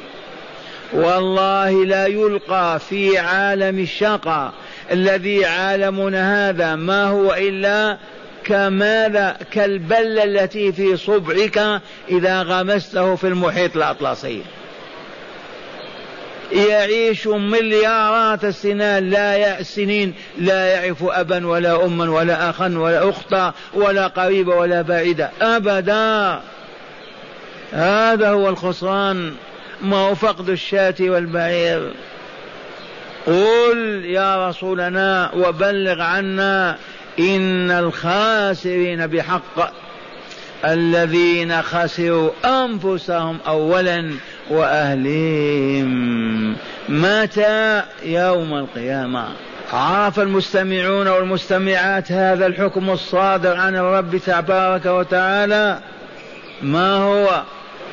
[0.93, 4.51] والله لا يلقى في عالم الشقى
[4.91, 7.97] الذي عالمنا هذا ما هو إلا
[8.45, 14.41] كماذا كالبلة التي في صبعك إذا غمسته في المحيط الأطلسي.
[16.51, 24.07] يعيش مليارات السنين لا السنين لا يعرف أبا ولا أما ولا أخا ولا أختا ولا
[24.07, 26.41] قريبة ولا بعيدة أبدا.
[27.71, 29.33] هذا هو الخسران
[29.81, 31.91] ما هو فقد الشاة والبعير.
[33.27, 36.77] قل يا رسولنا وبلغ عنا
[37.19, 39.71] إن الخاسرين بحق
[40.65, 44.11] الذين خسروا أنفسهم أولا
[44.49, 45.93] وأهليهم.
[46.89, 49.27] متى يوم القيامة؟
[49.73, 55.79] عرف المستمعون والمستمعات هذا الحكم الصادر عن الرب تبارك وتعالى.
[56.61, 57.43] ما هو؟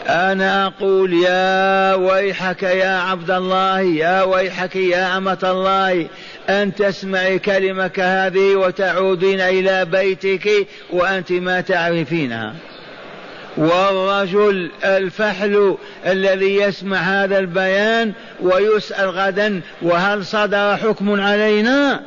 [0.09, 6.07] أنا أقول يا ويحك يا عبد الله يا ويحك يا أمة الله
[6.49, 12.55] أن تسمعي كلمة هذه وتعودين إلى بيتك وأنت ما تعرفينها.
[13.57, 15.77] والرجل الفحل
[16.07, 22.01] الذي يسمع هذا البيان ويسأل غدا وهل صدر حكم علينا؟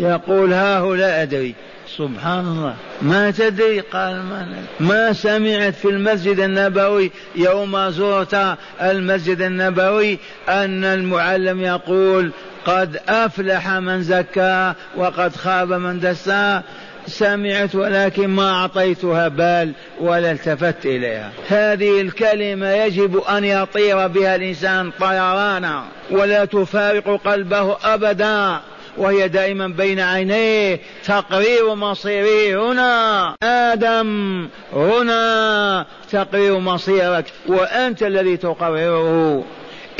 [0.00, 1.54] يقول ها هو لا أدري.
[1.96, 2.74] سبحان الله.
[3.02, 4.46] ما تدري؟ قال ما,
[4.80, 10.18] ما سمعت في المسجد النبوي يوم زرت المسجد النبوي
[10.48, 12.32] أن المعلم يقول
[12.66, 16.62] قد أفلح من زكى وقد خاب من دسا
[17.06, 21.30] سمعت ولكن ما أعطيتها بال ولا التفت إليها.
[21.48, 28.60] هذه الكلمة يجب أن يطير بها الإنسان طيرانا ولا تفارق قلبه أبدا.
[28.98, 33.34] وهي دائما بين عينيه تقرير مصيره هنا.
[33.42, 35.86] آدم هنا.
[36.10, 37.24] تقرير مصيرك.
[37.46, 39.44] وأنت الذي تقرره.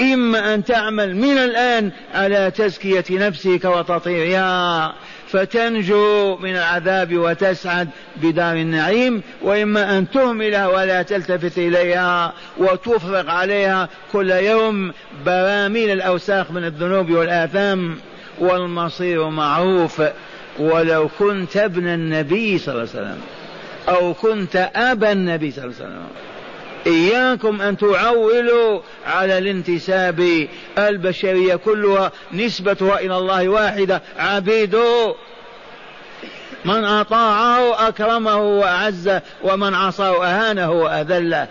[0.01, 4.94] إما أن تعمل من الآن على تزكية نفسك وتطهيرها
[5.28, 14.30] فتنجو من العذاب وتسعد بدار النعيم وإما أن تهملها ولا تلتفت إليها وتفرغ عليها كل
[14.30, 14.92] يوم
[15.26, 17.99] براميل الأوساخ من الذنوب والآثام.
[18.41, 20.03] والمصير معروف
[20.59, 23.20] ولو كنت ابن النبي صلى الله عليه وسلم
[23.89, 26.07] أو كنت أبا النبي صلى الله عليه وسلم.
[26.86, 30.49] إياكم أن تعولوا على الانتساب.
[30.78, 34.03] البشرية كلها نسبتها إلى الله واحدة.
[34.18, 35.14] عبيده
[36.64, 41.49] من أطاعه أكرمه وأعزه ومن عصاه أهانه وأذله.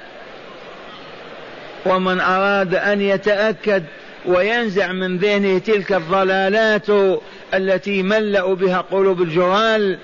[1.86, 3.84] ومن أراد أن يتأكد
[4.28, 7.20] وينزع من ذهنه تلك الضلالات
[7.54, 9.98] التي ملأوا بها قلوب الجهال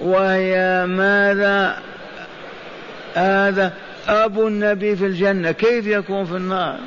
[0.00, 1.78] وهي ماذا؟
[3.14, 3.72] هذا
[4.08, 5.52] أبو النبي في الجنة.
[5.52, 6.78] كيف يكون في النار؟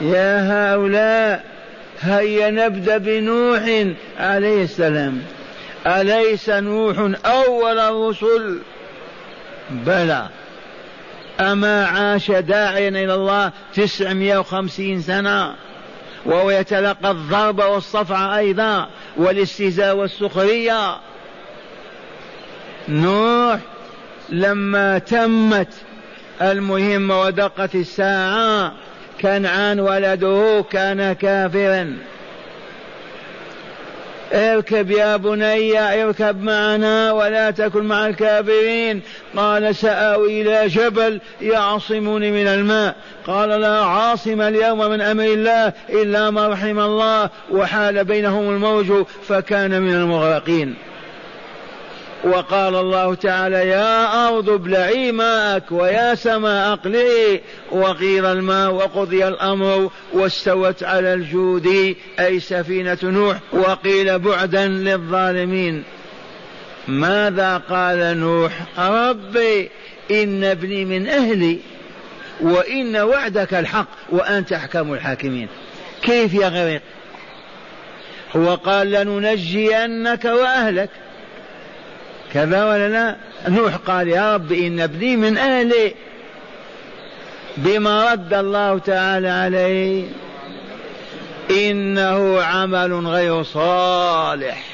[0.00, 1.44] يا هؤلاء
[2.00, 3.62] هيا نبدأ بنوح
[4.18, 5.22] عليه السلام.
[5.86, 8.58] أليس نوح أول الرسل؟
[9.70, 10.28] بلى.
[11.40, 15.54] أما عاش داعيا إلى الله تسعمائة وخمسين سنة
[16.26, 20.96] وهو يتلقى الضرب والصفع أيضا والاستهزاء والسخرية.
[22.88, 23.58] نوح
[24.28, 25.74] لما تمت
[26.42, 28.72] المهمة ودقت الساعة
[29.20, 31.96] كنعان ولده كان كافرا.
[34.32, 39.02] اركب يا بني اركب معنا ولا تكن مع الكافرين.
[39.36, 42.94] قال سآوي إلى جبل يعصمني من الماء.
[43.26, 49.82] قال لا عاصم اليوم من أمر الله إلا ما رحم الله وحال بينهم الموج فكان
[49.82, 50.74] من المغرقين.
[52.24, 57.40] وقال الله تعالى يا أرض ابلعي ماءك ويا سماء أقلعي
[57.70, 65.84] وغير الماء وقضي الأمر واستوت على الجود أي سفينة نوح وقيل بعدا للظالمين.
[66.88, 69.70] ماذا قال نوح؟ ربي
[70.10, 71.58] إن ابني من أهلي
[72.40, 75.48] وإن وعدك الحق وأنت أحكم الحاكمين.
[76.02, 76.82] كيف يغرق
[78.36, 80.90] هو قال لننجينك وأهلك.
[82.34, 83.16] كذا ولا لا
[83.48, 85.94] نوح قال يا رب إن ابني من أهلي.
[87.56, 90.04] بما رد الله تعالى عليه.
[91.50, 94.64] إنه عمل غير صالح.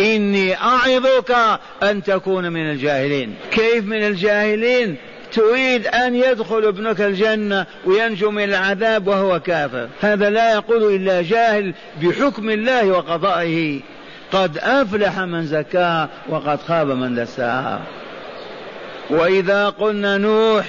[0.00, 1.36] إني أعظك
[1.82, 3.34] أن تكون من الجاهلين.
[3.50, 4.96] كيف من الجاهلين؟
[5.32, 9.88] تريد أن يدخل ابنك الجنة وينجو من العذاب وهو كافر.
[10.00, 13.80] هذا لا يقول إلا جاهل بحكم الله وقضائه.
[14.34, 17.80] قد أفلح من زكاها وقد خاب من دساها
[19.10, 20.66] وإذا قلنا نوح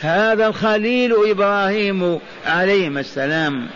[0.00, 3.66] هذا الخليل إبراهيم عليهما السلام.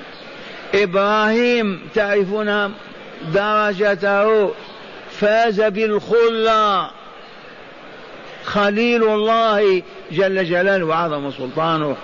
[0.75, 2.75] إبراهيم تعرفون
[3.35, 4.51] درجته
[5.11, 6.91] فاز بالخلة.
[8.45, 11.97] خليل الله جل جلاله وعظم سلطانه.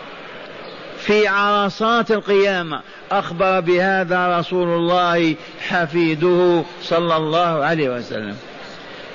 [1.00, 2.80] في عرصات القيامة.
[3.10, 5.34] أخبر بهذا رسول الله
[5.68, 8.36] حفيده صلى الله عليه وسلم.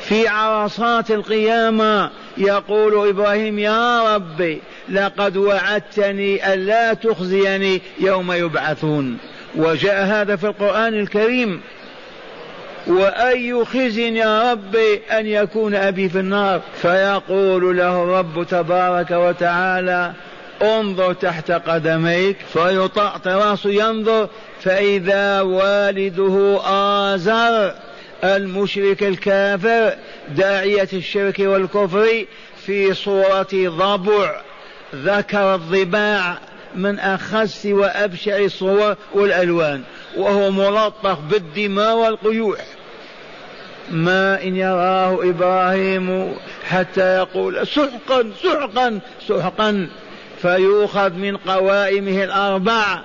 [0.01, 9.17] في عرصات القيامة يقول إبراهيم يا ربي لقد وعدتني ألا تخزيني يوم يبعثون.
[9.55, 11.61] وجاء هذا في القرآن الكريم.
[12.87, 20.13] وأي خزي يا ربي أن يكون أبي في النار؟ فيقول له الرب تبارك وتعالى
[20.63, 24.29] انظر تحت قدميك فيطأط راسه ينظر
[24.61, 27.73] فإذا والده آزر
[28.23, 29.93] المشرك الكافر
[30.29, 32.25] داعية الشرك والكفر
[32.65, 34.41] في صورة ضبع
[34.95, 36.37] ذكر الضباع
[36.75, 39.83] من أخس وأبشع الصور والألوان
[40.17, 42.59] وهو ملطخ بالدماء والقيوح.
[43.91, 46.35] ما إن يراه إبراهيم
[46.69, 49.89] حتى يقول سحقا سحقا سحقا.
[50.43, 52.99] فيؤخذ من قوائمه الأربع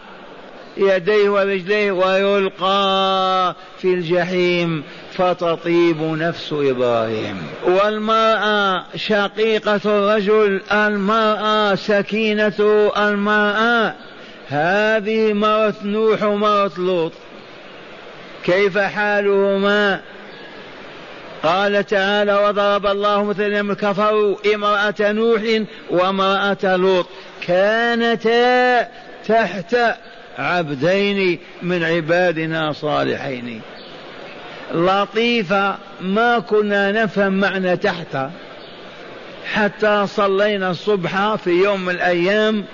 [0.76, 4.82] يديه ورجليه ويلقى في الجحيم
[5.12, 7.36] فتطيب نفس إبراهيم.
[7.64, 13.94] والمرأة شقيقة الرجل المرأة سكينة المرأة.
[14.48, 17.12] هذه مرت نوح ومرت لوط.
[18.44, 20.00] كيف حالهما؟
[21.42, 25.42] قال تعالى وضرب الله مثلا كفروا امرأة نوح
[25.90, 27.06] وامرأة لوط
[27.46, 28.88] كانتا
[29.28, 29.76] تحت
[30.38, 33.60] عبدين من عبادنا صالحين.
[34.74, 38.16] لطيفة ما كنا نفهم معنى تحت
[39.52, 42.64] حتى صلينا الصبح في يوم من الأيام.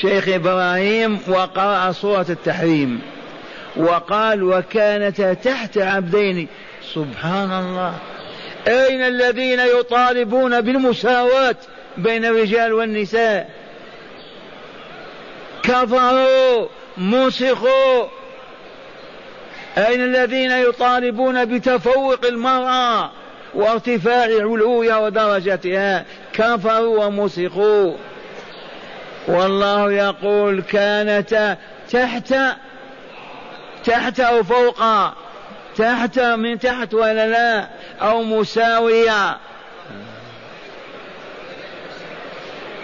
[0.00, 3.00] شيخ إبراهيم وقرأ سورة التحريم
[3.76, 6.48] وقال وكانتا تحت عبدين
[6.94, 7.94] سبحان الله.
[8.68, 11.56] أين الذين يطالبون بالمساواة
[11.96, 13.50] بين الرجال والنساء؟
[15.62, 18.04] كفروا مسخوا
[19.78, 23.10] أين الذين يطالبون بتفوق المرأة
[23.54, 27.92] وارتفاع علوها ودرجتها كفروا ومسخوا
[29.28, 31.58] والله يقول كانت
[31.90, 32.34] تحت
[33.84, 34.82] تحت أو فوق؟
[35.76, 37.68] تحت من تحت ولا لا؟
[38.00, 39.36] أو مساوية.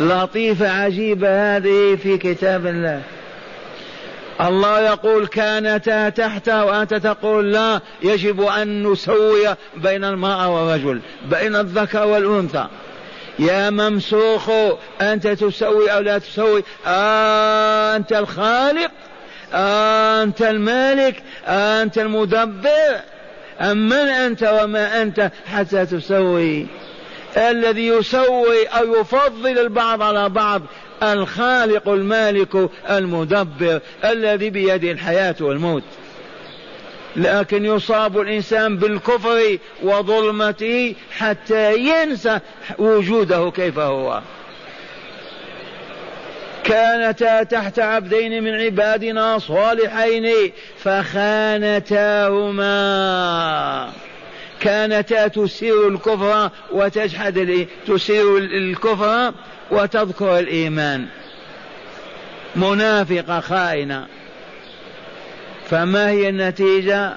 [0.01, 3.03] لطيفة عجيبة هذه في كتاب الله.
[4.41, 12.07] الله يقول كانتا تحت وأنت تقول لا يجب أن نسوي بين المرأة والرجل بين الذكر
[12.07, 12.67] والأنثى.
[13.39, 14.51] يا ممسوخ
[15.01, 18.91] أنت تسوي أو لا تسوي؟ آه أنت الخالق.
[19.53, 23.01] أنت المالك أنت المدبر.
[23.61, 26.67] أم من أنت وما أنت حتى تسوي.
[27.37, 30.63] الذي يسوي أو يفضل البعض على بعض
[31.03, 35.83] الخالق المالك المدبر الذي بيده الحياة والموت.
[37.17, 42.39] لكن يصاب الإنسان بالكفر وظلمته حتى ينسى
[42.79, 44.23] وجوده كيف هو.
[46.65, 51.39] كانتا تحت عبدين من عبادنا صالحين فخانتاهما.
[54.61, 59.33] كانتا تسير الكفر وتجحد تسير الكفر
[59.71, 61.07] وتذكر الإيمان.
[62.57, 64.07] منافقة خائنة.
[65.71, 67.13] فما هي النتيجة؟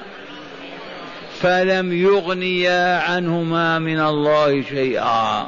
[1.42, 5.48] فلم يغنيا عنهما من الله شيئا.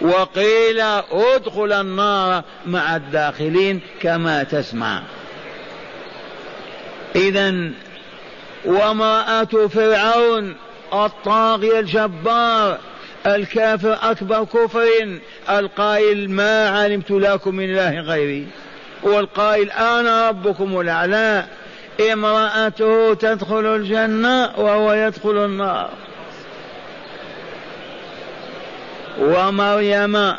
[0.00, 0.80] وقيل
[1.12, 5.02] ادخل النار مع الداخلين كما تسمع.
[7.16, 7.70] اذا
[8.64, 10.56] وامرأة فرعون
[10.92, 12.78] الطاغيه الجبار
[13.26, 15.18] الكافر أكبر كفر
[15.50, 18.46] القائل ما علمت لكم من إله غيري.
[19.02, 21.44] والقائل أنا ربكم الأعلى.
[22.12, 25.90] امرأته تدخل الجنة وهو يدخل النار.
[29.18, 30.34] ومريم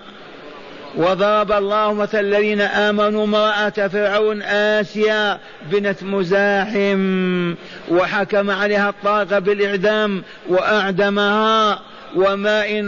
[0.96, 5.40] وضرب الله مثل الذين آمنوا امرأة فرعون آسيا
[5.72, 7.56] بنت مزاحم
[7.90, 11.80] وحكم عليها الطاقة بالإعدام وأعدمها
[12.16, 12.86] وماء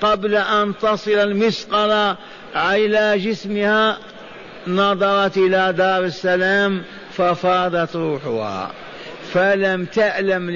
[0.00, 2.16] قبل أن تصل المسقلة
[2.56, 3.98] إلى جسمها
[4.66, 8.70] نظرت إلى دار السلام ففاضت روحها.
[9.32, 10.50] فلم تألم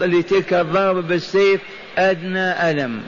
[0.00, 1.60] لتلك الضرب بالسيف
[1.98, 3.02] أدنى ألم.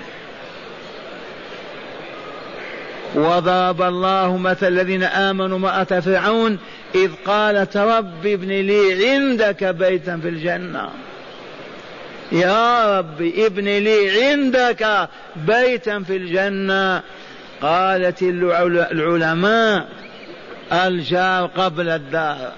[3.16, 6.58] وضرب الله مثل الذين آمنوا امرأة فرعون
[6.94, 10.90] إذ قالت رب ابن لي عندك بيتا في الجنة.
[12.32, 17.02] يا رب ابن لي عندك بيتا في الجنة.
[17.62, 19.88] قالت العلماء
[20.72, 22.52] الجار قبل الدار.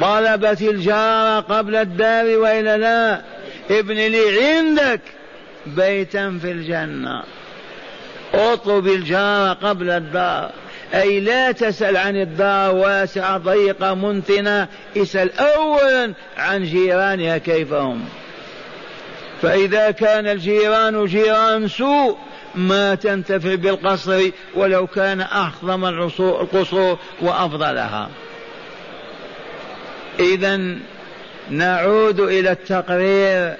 [0.00, 3.22] طلبت الجار قبل الدار وإلا لا؟
[3.70, 5.00] ابن لي عندك
[5.66, 7.22] بيتا في الجنة.
[8.36, 10.50] أطلب الجار قبل الدار.
[10.94, 18.04] أي لا تسأل عن الدار واسعة ضيقة منتنة اسأل أولا عن جيرانها كيف هم.
[19.42, 22.16] فإذا كان الجيران جيران سوء
[22.54, 28.08] ما تنتفع بالقصر ولو كان أعظم القصور وأفضلها.
[30.20, 30.60] إذا
[31.50, 33.56] نعود إلى التقرير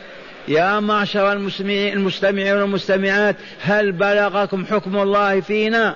[0.48, 5.94] يا معشر المستمعين والمستمعات هل بلغكم حكم الله فينا؟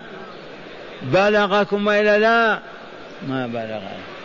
[1.03, 2.59] بلغكم وإلا لا؟
[3.29, 3.81] ما بلغ.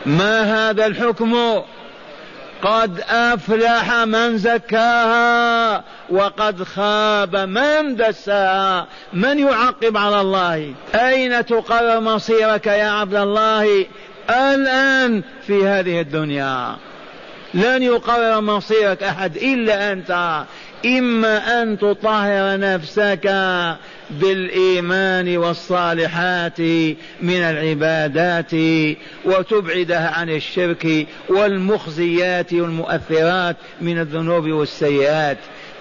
[0.05, 1.61] ما هذا الحكم؟
[2.61, 8.87] قد أفلح من زكاها وقد خاب من دساها.
[9.13, 13.85] من يعقب على الله؟ أين تقرر مصيرك يا عبد الله
[14.29, 16.75] الآن في هذه الدنيا؟
[17.55, 20.43] لن يقرر مصيرك أحد إلا أنت.
[20.85, 23.33] إما أن تطهر نفسك
[24.09, 26.59] بالإيمان والصالحات
[27.21, 28.51] من العبادات
[29.25, 35.37] وتبعدها عن الشرك والمخزيات والمؤثرات من الذنوب والسيئات.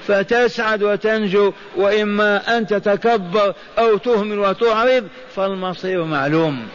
[0.06, 6.68] فتسعد وتنجو وإما أن تتكبر أو تهمل وتعرض فالمصير معلوم.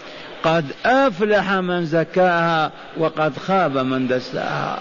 [0.44, 4.80] قد أفلح من زكاها وقد خاب من دساها.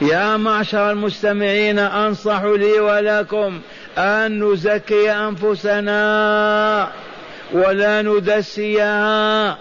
[0.00, 3.60] يا معشر المستمعين أنصح لي ولكم
[3.98, 6.88] أن نزكي أنفسنا
[7.52, 9.58] ولا ندسيها.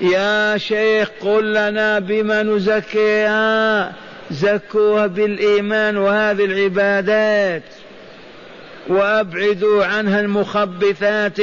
[0.00, 3.92] يا شيخ قل لنا بما نزكيها.
[4.30, 7.62] زكوها بالإيمان وهذه العبادات.
[8.88, 11.38] وأبعدوا عنها المخبثات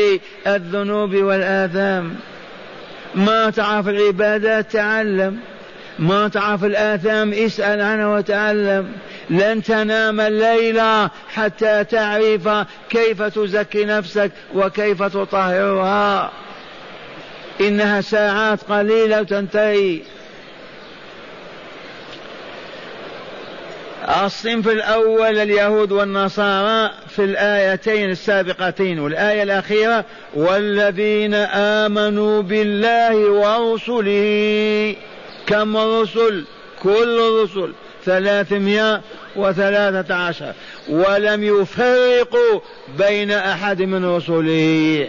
[0.48, 2.16] الذنوب والآثام.
[3.16, 5.38] ما تعرف العبادات تعلم.
[6.00, 8.88] ما تعرف الآثام اسأل عنها وتعلم.
[9.30, 12.50] لن تنام الليلة حتى تعرف
[12.90, 16.32] كيف تزكي نفسك وكيف تطهرها.
[17.62, 20.00] إنها ساعات قليلة تنتهي.
[24.10, 34.96] الصنف الأول اليهود والنصارى في الآيتين السابقتين والآية الأخيرة والذين آمنوا بالله ورسله
[35.48, 36.44] كم الرسل
[36.84, 37.74] كل الرسل
[38.06, 39.02] ثلاثمائة
[39.36, 40.54] وثلاثة عشر.
[40.90, 42.60] ولم يفرقوا
[42.98, 45.08] بين أحد من رسله.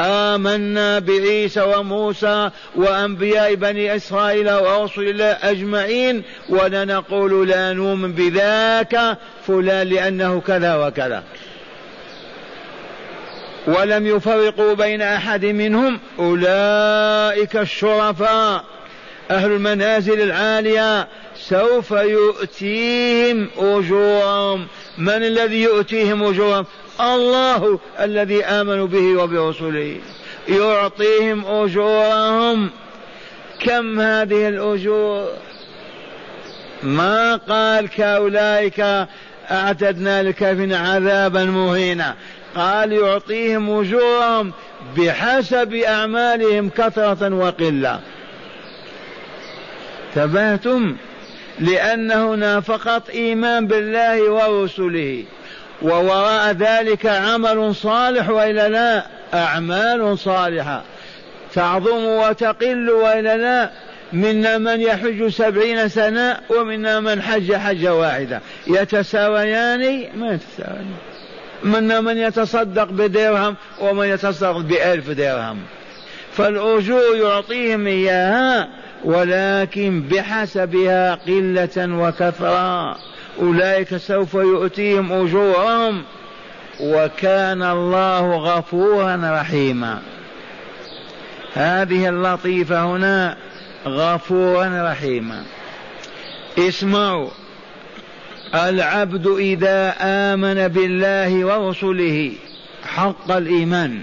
[0.00, 9.88] آمنا بعيسى وموسى وأنبياء بني إسرائيل ورسل الله أجمعين ولا نقول لا نؤمن بذاك فلان
[9.88, 11.22] لأنه كذا وكذا.
[13.66, 18.64] ولم يفرقوا بين أحد منهم أولئك الشرفاء
[19.30, 24.66] أهل المنازل العالية سوف يؤتيهم أجورهم.
[24.98, 26.66] من الذي يؤتيهم أجورهم؟
[27.00, 29.96] الله الذي آمنوا به وبرسله.
[30.48, 32.70] يعطيهم أجورهم.
[33.60, 35.28] كم هذه الأجور؟
[36.82, 38.80] ما قال كأولئك
[39.50, 42.14] أعتدنا للكافرين عذابا مهينا.
[42.56, 44.52] قال يعطيهم أجورهم
[44.96, 48.00] بحسب أعمالهم كثرة وقلة.
[50.14, 50.96] تبهتم
[51.60, 55.24] لأن هنا فقط إيمان بالله ورسله.
[55.82, 60.82] ووراء ذلك عمل صالح وإلا لا أعمال صالحة.
[61.54, 63.70] تعظم وتقل وإلا لا
[64.12, 68.40] منا من يحج سبعين سنة ومنا من حج حجة واحدة.
[68.66, 70.94] يتساويان ما يتساويان.
[71.64, 75.58] منا من يتصدق بدرهم ومن يتصدق بألف درهم.
[76.32, 78.68] فالأجور يعطيهم إياها
[79.04, 82.96] ولكن بحسبها قلة وكثرة
[83.40, 86.02] أولئك سوف يؤتيهم أجورهم
[86.80, 90.02] وكان الله غفورا رحيما.
[91.54, 93.36] هذه اللطيفة هنا
[93.86, 95.44] غفورا رحيما.
[96.58, 97.30] اسمعوا.
[98.54, 102.32] العبد إذا آمن بالله ورسله
[102.84, 104.02] حق الإيمان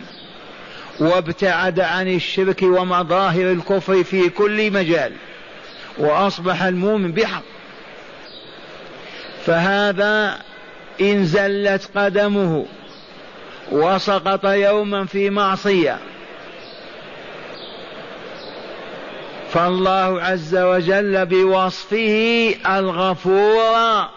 [0.99, 5.11] وابتعد عن الشرك ومظاهر الكفر في كل مجال
[5.97, 7.54] وأصبح المؤمن بحق
[9.45, 10.39] فهذا
[11.01, 12.65] إن زلت قدمه
[13.71, 15.97] وسقط يوما في معصية.
[19.51, 24.09] فالله عز وجل بوصفه الغفور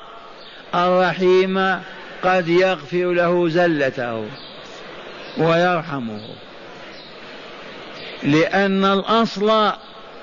[0.75, 1.81] الرحيم
[2.25, 4.25] قد يغفر له زلته
[5.39, 6.21] ويرحمه.
[8.23, 9.73] لأن الأصل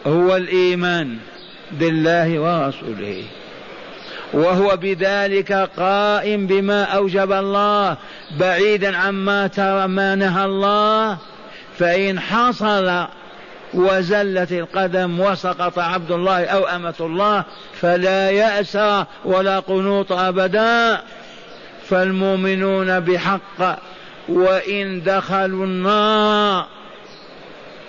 [0.08, 1.18] هو الإيمان
[1.72, 3.24] بالله ورسوله.
[4.34, 7.98] وهو بذلك قائم بما أوجب الله
[8.40, 11.18] بعيدا عما ترى ما نهى الله.
[11.80, 13.06] فإن حصل
[13.74, 17.44] وزلت القدم وسقط عبد الله أو أمة الله
[17.82, 18.78] فلا يأس
[19.26, 21.02] ولا قنوط أبدا.
[21.90, 23.80] فالمؤمنون بحق
[24.30, 26.66] وإن دخلوا النار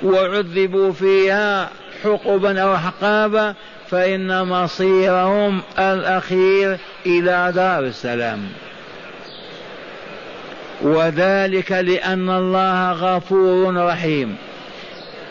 [0.02, 1.70] وعذبوا فيها
[2.04, 3.54] حقبا أو حقابا
[3.90, 8.48] فإن مصيرهم الأخير إلى دار السلام.
[10.82, 14.36] وذلك لأن الله غفور رحيم.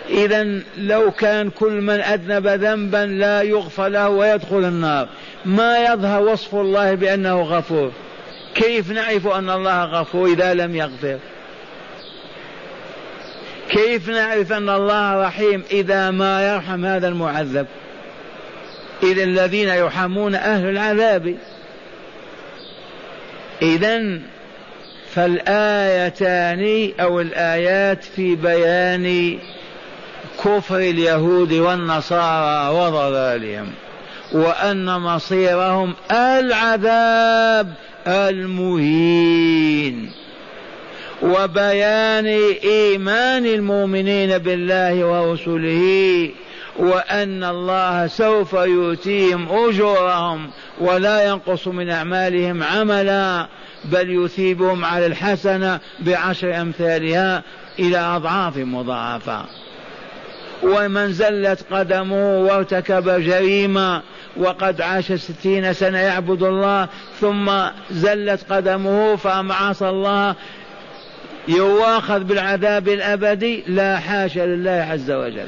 [0.09, 5.07] إذا لو كان كل من أذنب ذنبا لا يغفر له ويدخل النار.
[5.45, 7.91] ما يظهر وصف الله بأنه غفور؟
[8.55, 11.17] كيف نعرف أن الله غفور إذا لم يغفر؟
[13.69, 17.67] كيف نعرف أن الله رحيم إذا ما يرحم هذا المعذب؟
[19.11, 21.35] إذا الذين يرحمون أهل العذاب.
[23.61, 24.19] إذا
[25.15, 29.37] فالآيتان أو الآيات في بيان
[30.43, 33.71] كفر اليهود والنصارى وضلالهم
[34.31, 37.73] وأن مصيرهم العذاب
[38.07, 40.11] المهين
[41.21, 42.25] وبيان
[42.63, 46.29] إيمان المؤمنين بالله ورسله
[46.79, 50.49] وأن الله سوف يؤتيهم أجورهم
[50.79, 53.47] ولا ينقص من أعمالهم عملا
[53.85, 57.43] بل يثيبهم على الحسنة بعشر أمثالها
[57.79, 59.45] إلى أضعاف مضاعفة.
[60.63, 64.01] ومن زلت قدمه وارتكب جريمة
[64.37, 66.87] وقد عاش ستين سنة يعبد الله
[67.21, 67.51] ثم
[67.91, 70.35] زلت قدمه فعصى الله
[71.47, 75.47] يواخذ بالعذاب الأبدي لا حاشا لله عز وجل.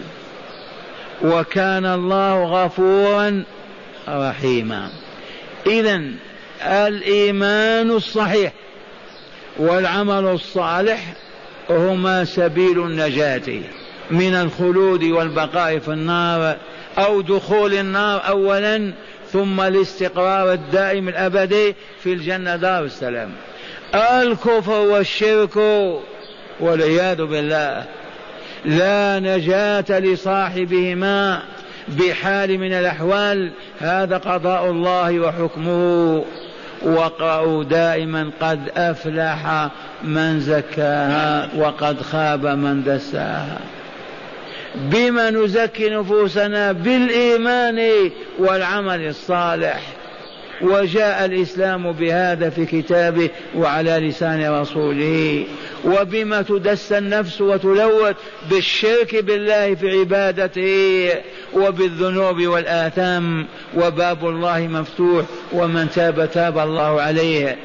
[1.24, 3.44] وكان الله غفورا
[4.08, 4.90] رحيما.
[5.68, 6.02] إذا
[6.62, 8.54] الإيمان الصحيح
[9.58, 11.14] والعمل الصالح
[11.70, 13.62] هما سبيل النجاة
[14.12, 16.58] من الخلود والبقاء في النار
[16.98, 18.94] أو دخول النار أولا
[19.32, 23.32] ثم الاستقرار الدائم الأبدي في الجنة دار السلام.
[23.96, 25.58] الكفر والشرك
[26.60, 27.86] والعياذ بالله
[28.66, 31.42] لا نجاة لصاحبهما
[31.88, 33.52] بحال من الأحوال.
[33.80, 36.24] هذا قضاء الله وحكمه.
[36.82, 39.70] واقرأوا دائما قد أفلح
[40.04, 43.60] من زكاها وقد خاب من دساها.
[44.76, 49.82] بما نزكي نفوسنا بالإيمان والعمل الصالح.
[50.62, 55.46] وجاء الإسلام بهذا في كتابه وعلى لسان رسوله.
[55.86, 58.16] وبما تدس النفس وتلوث
[58.50, 61.10] بالشرك بالله في عبادته
[61.54, 63.48] وبالذنوب والآثام.
[63.78, 67.58] وباب الله مفتوح ومن تاب تاب الله عليه.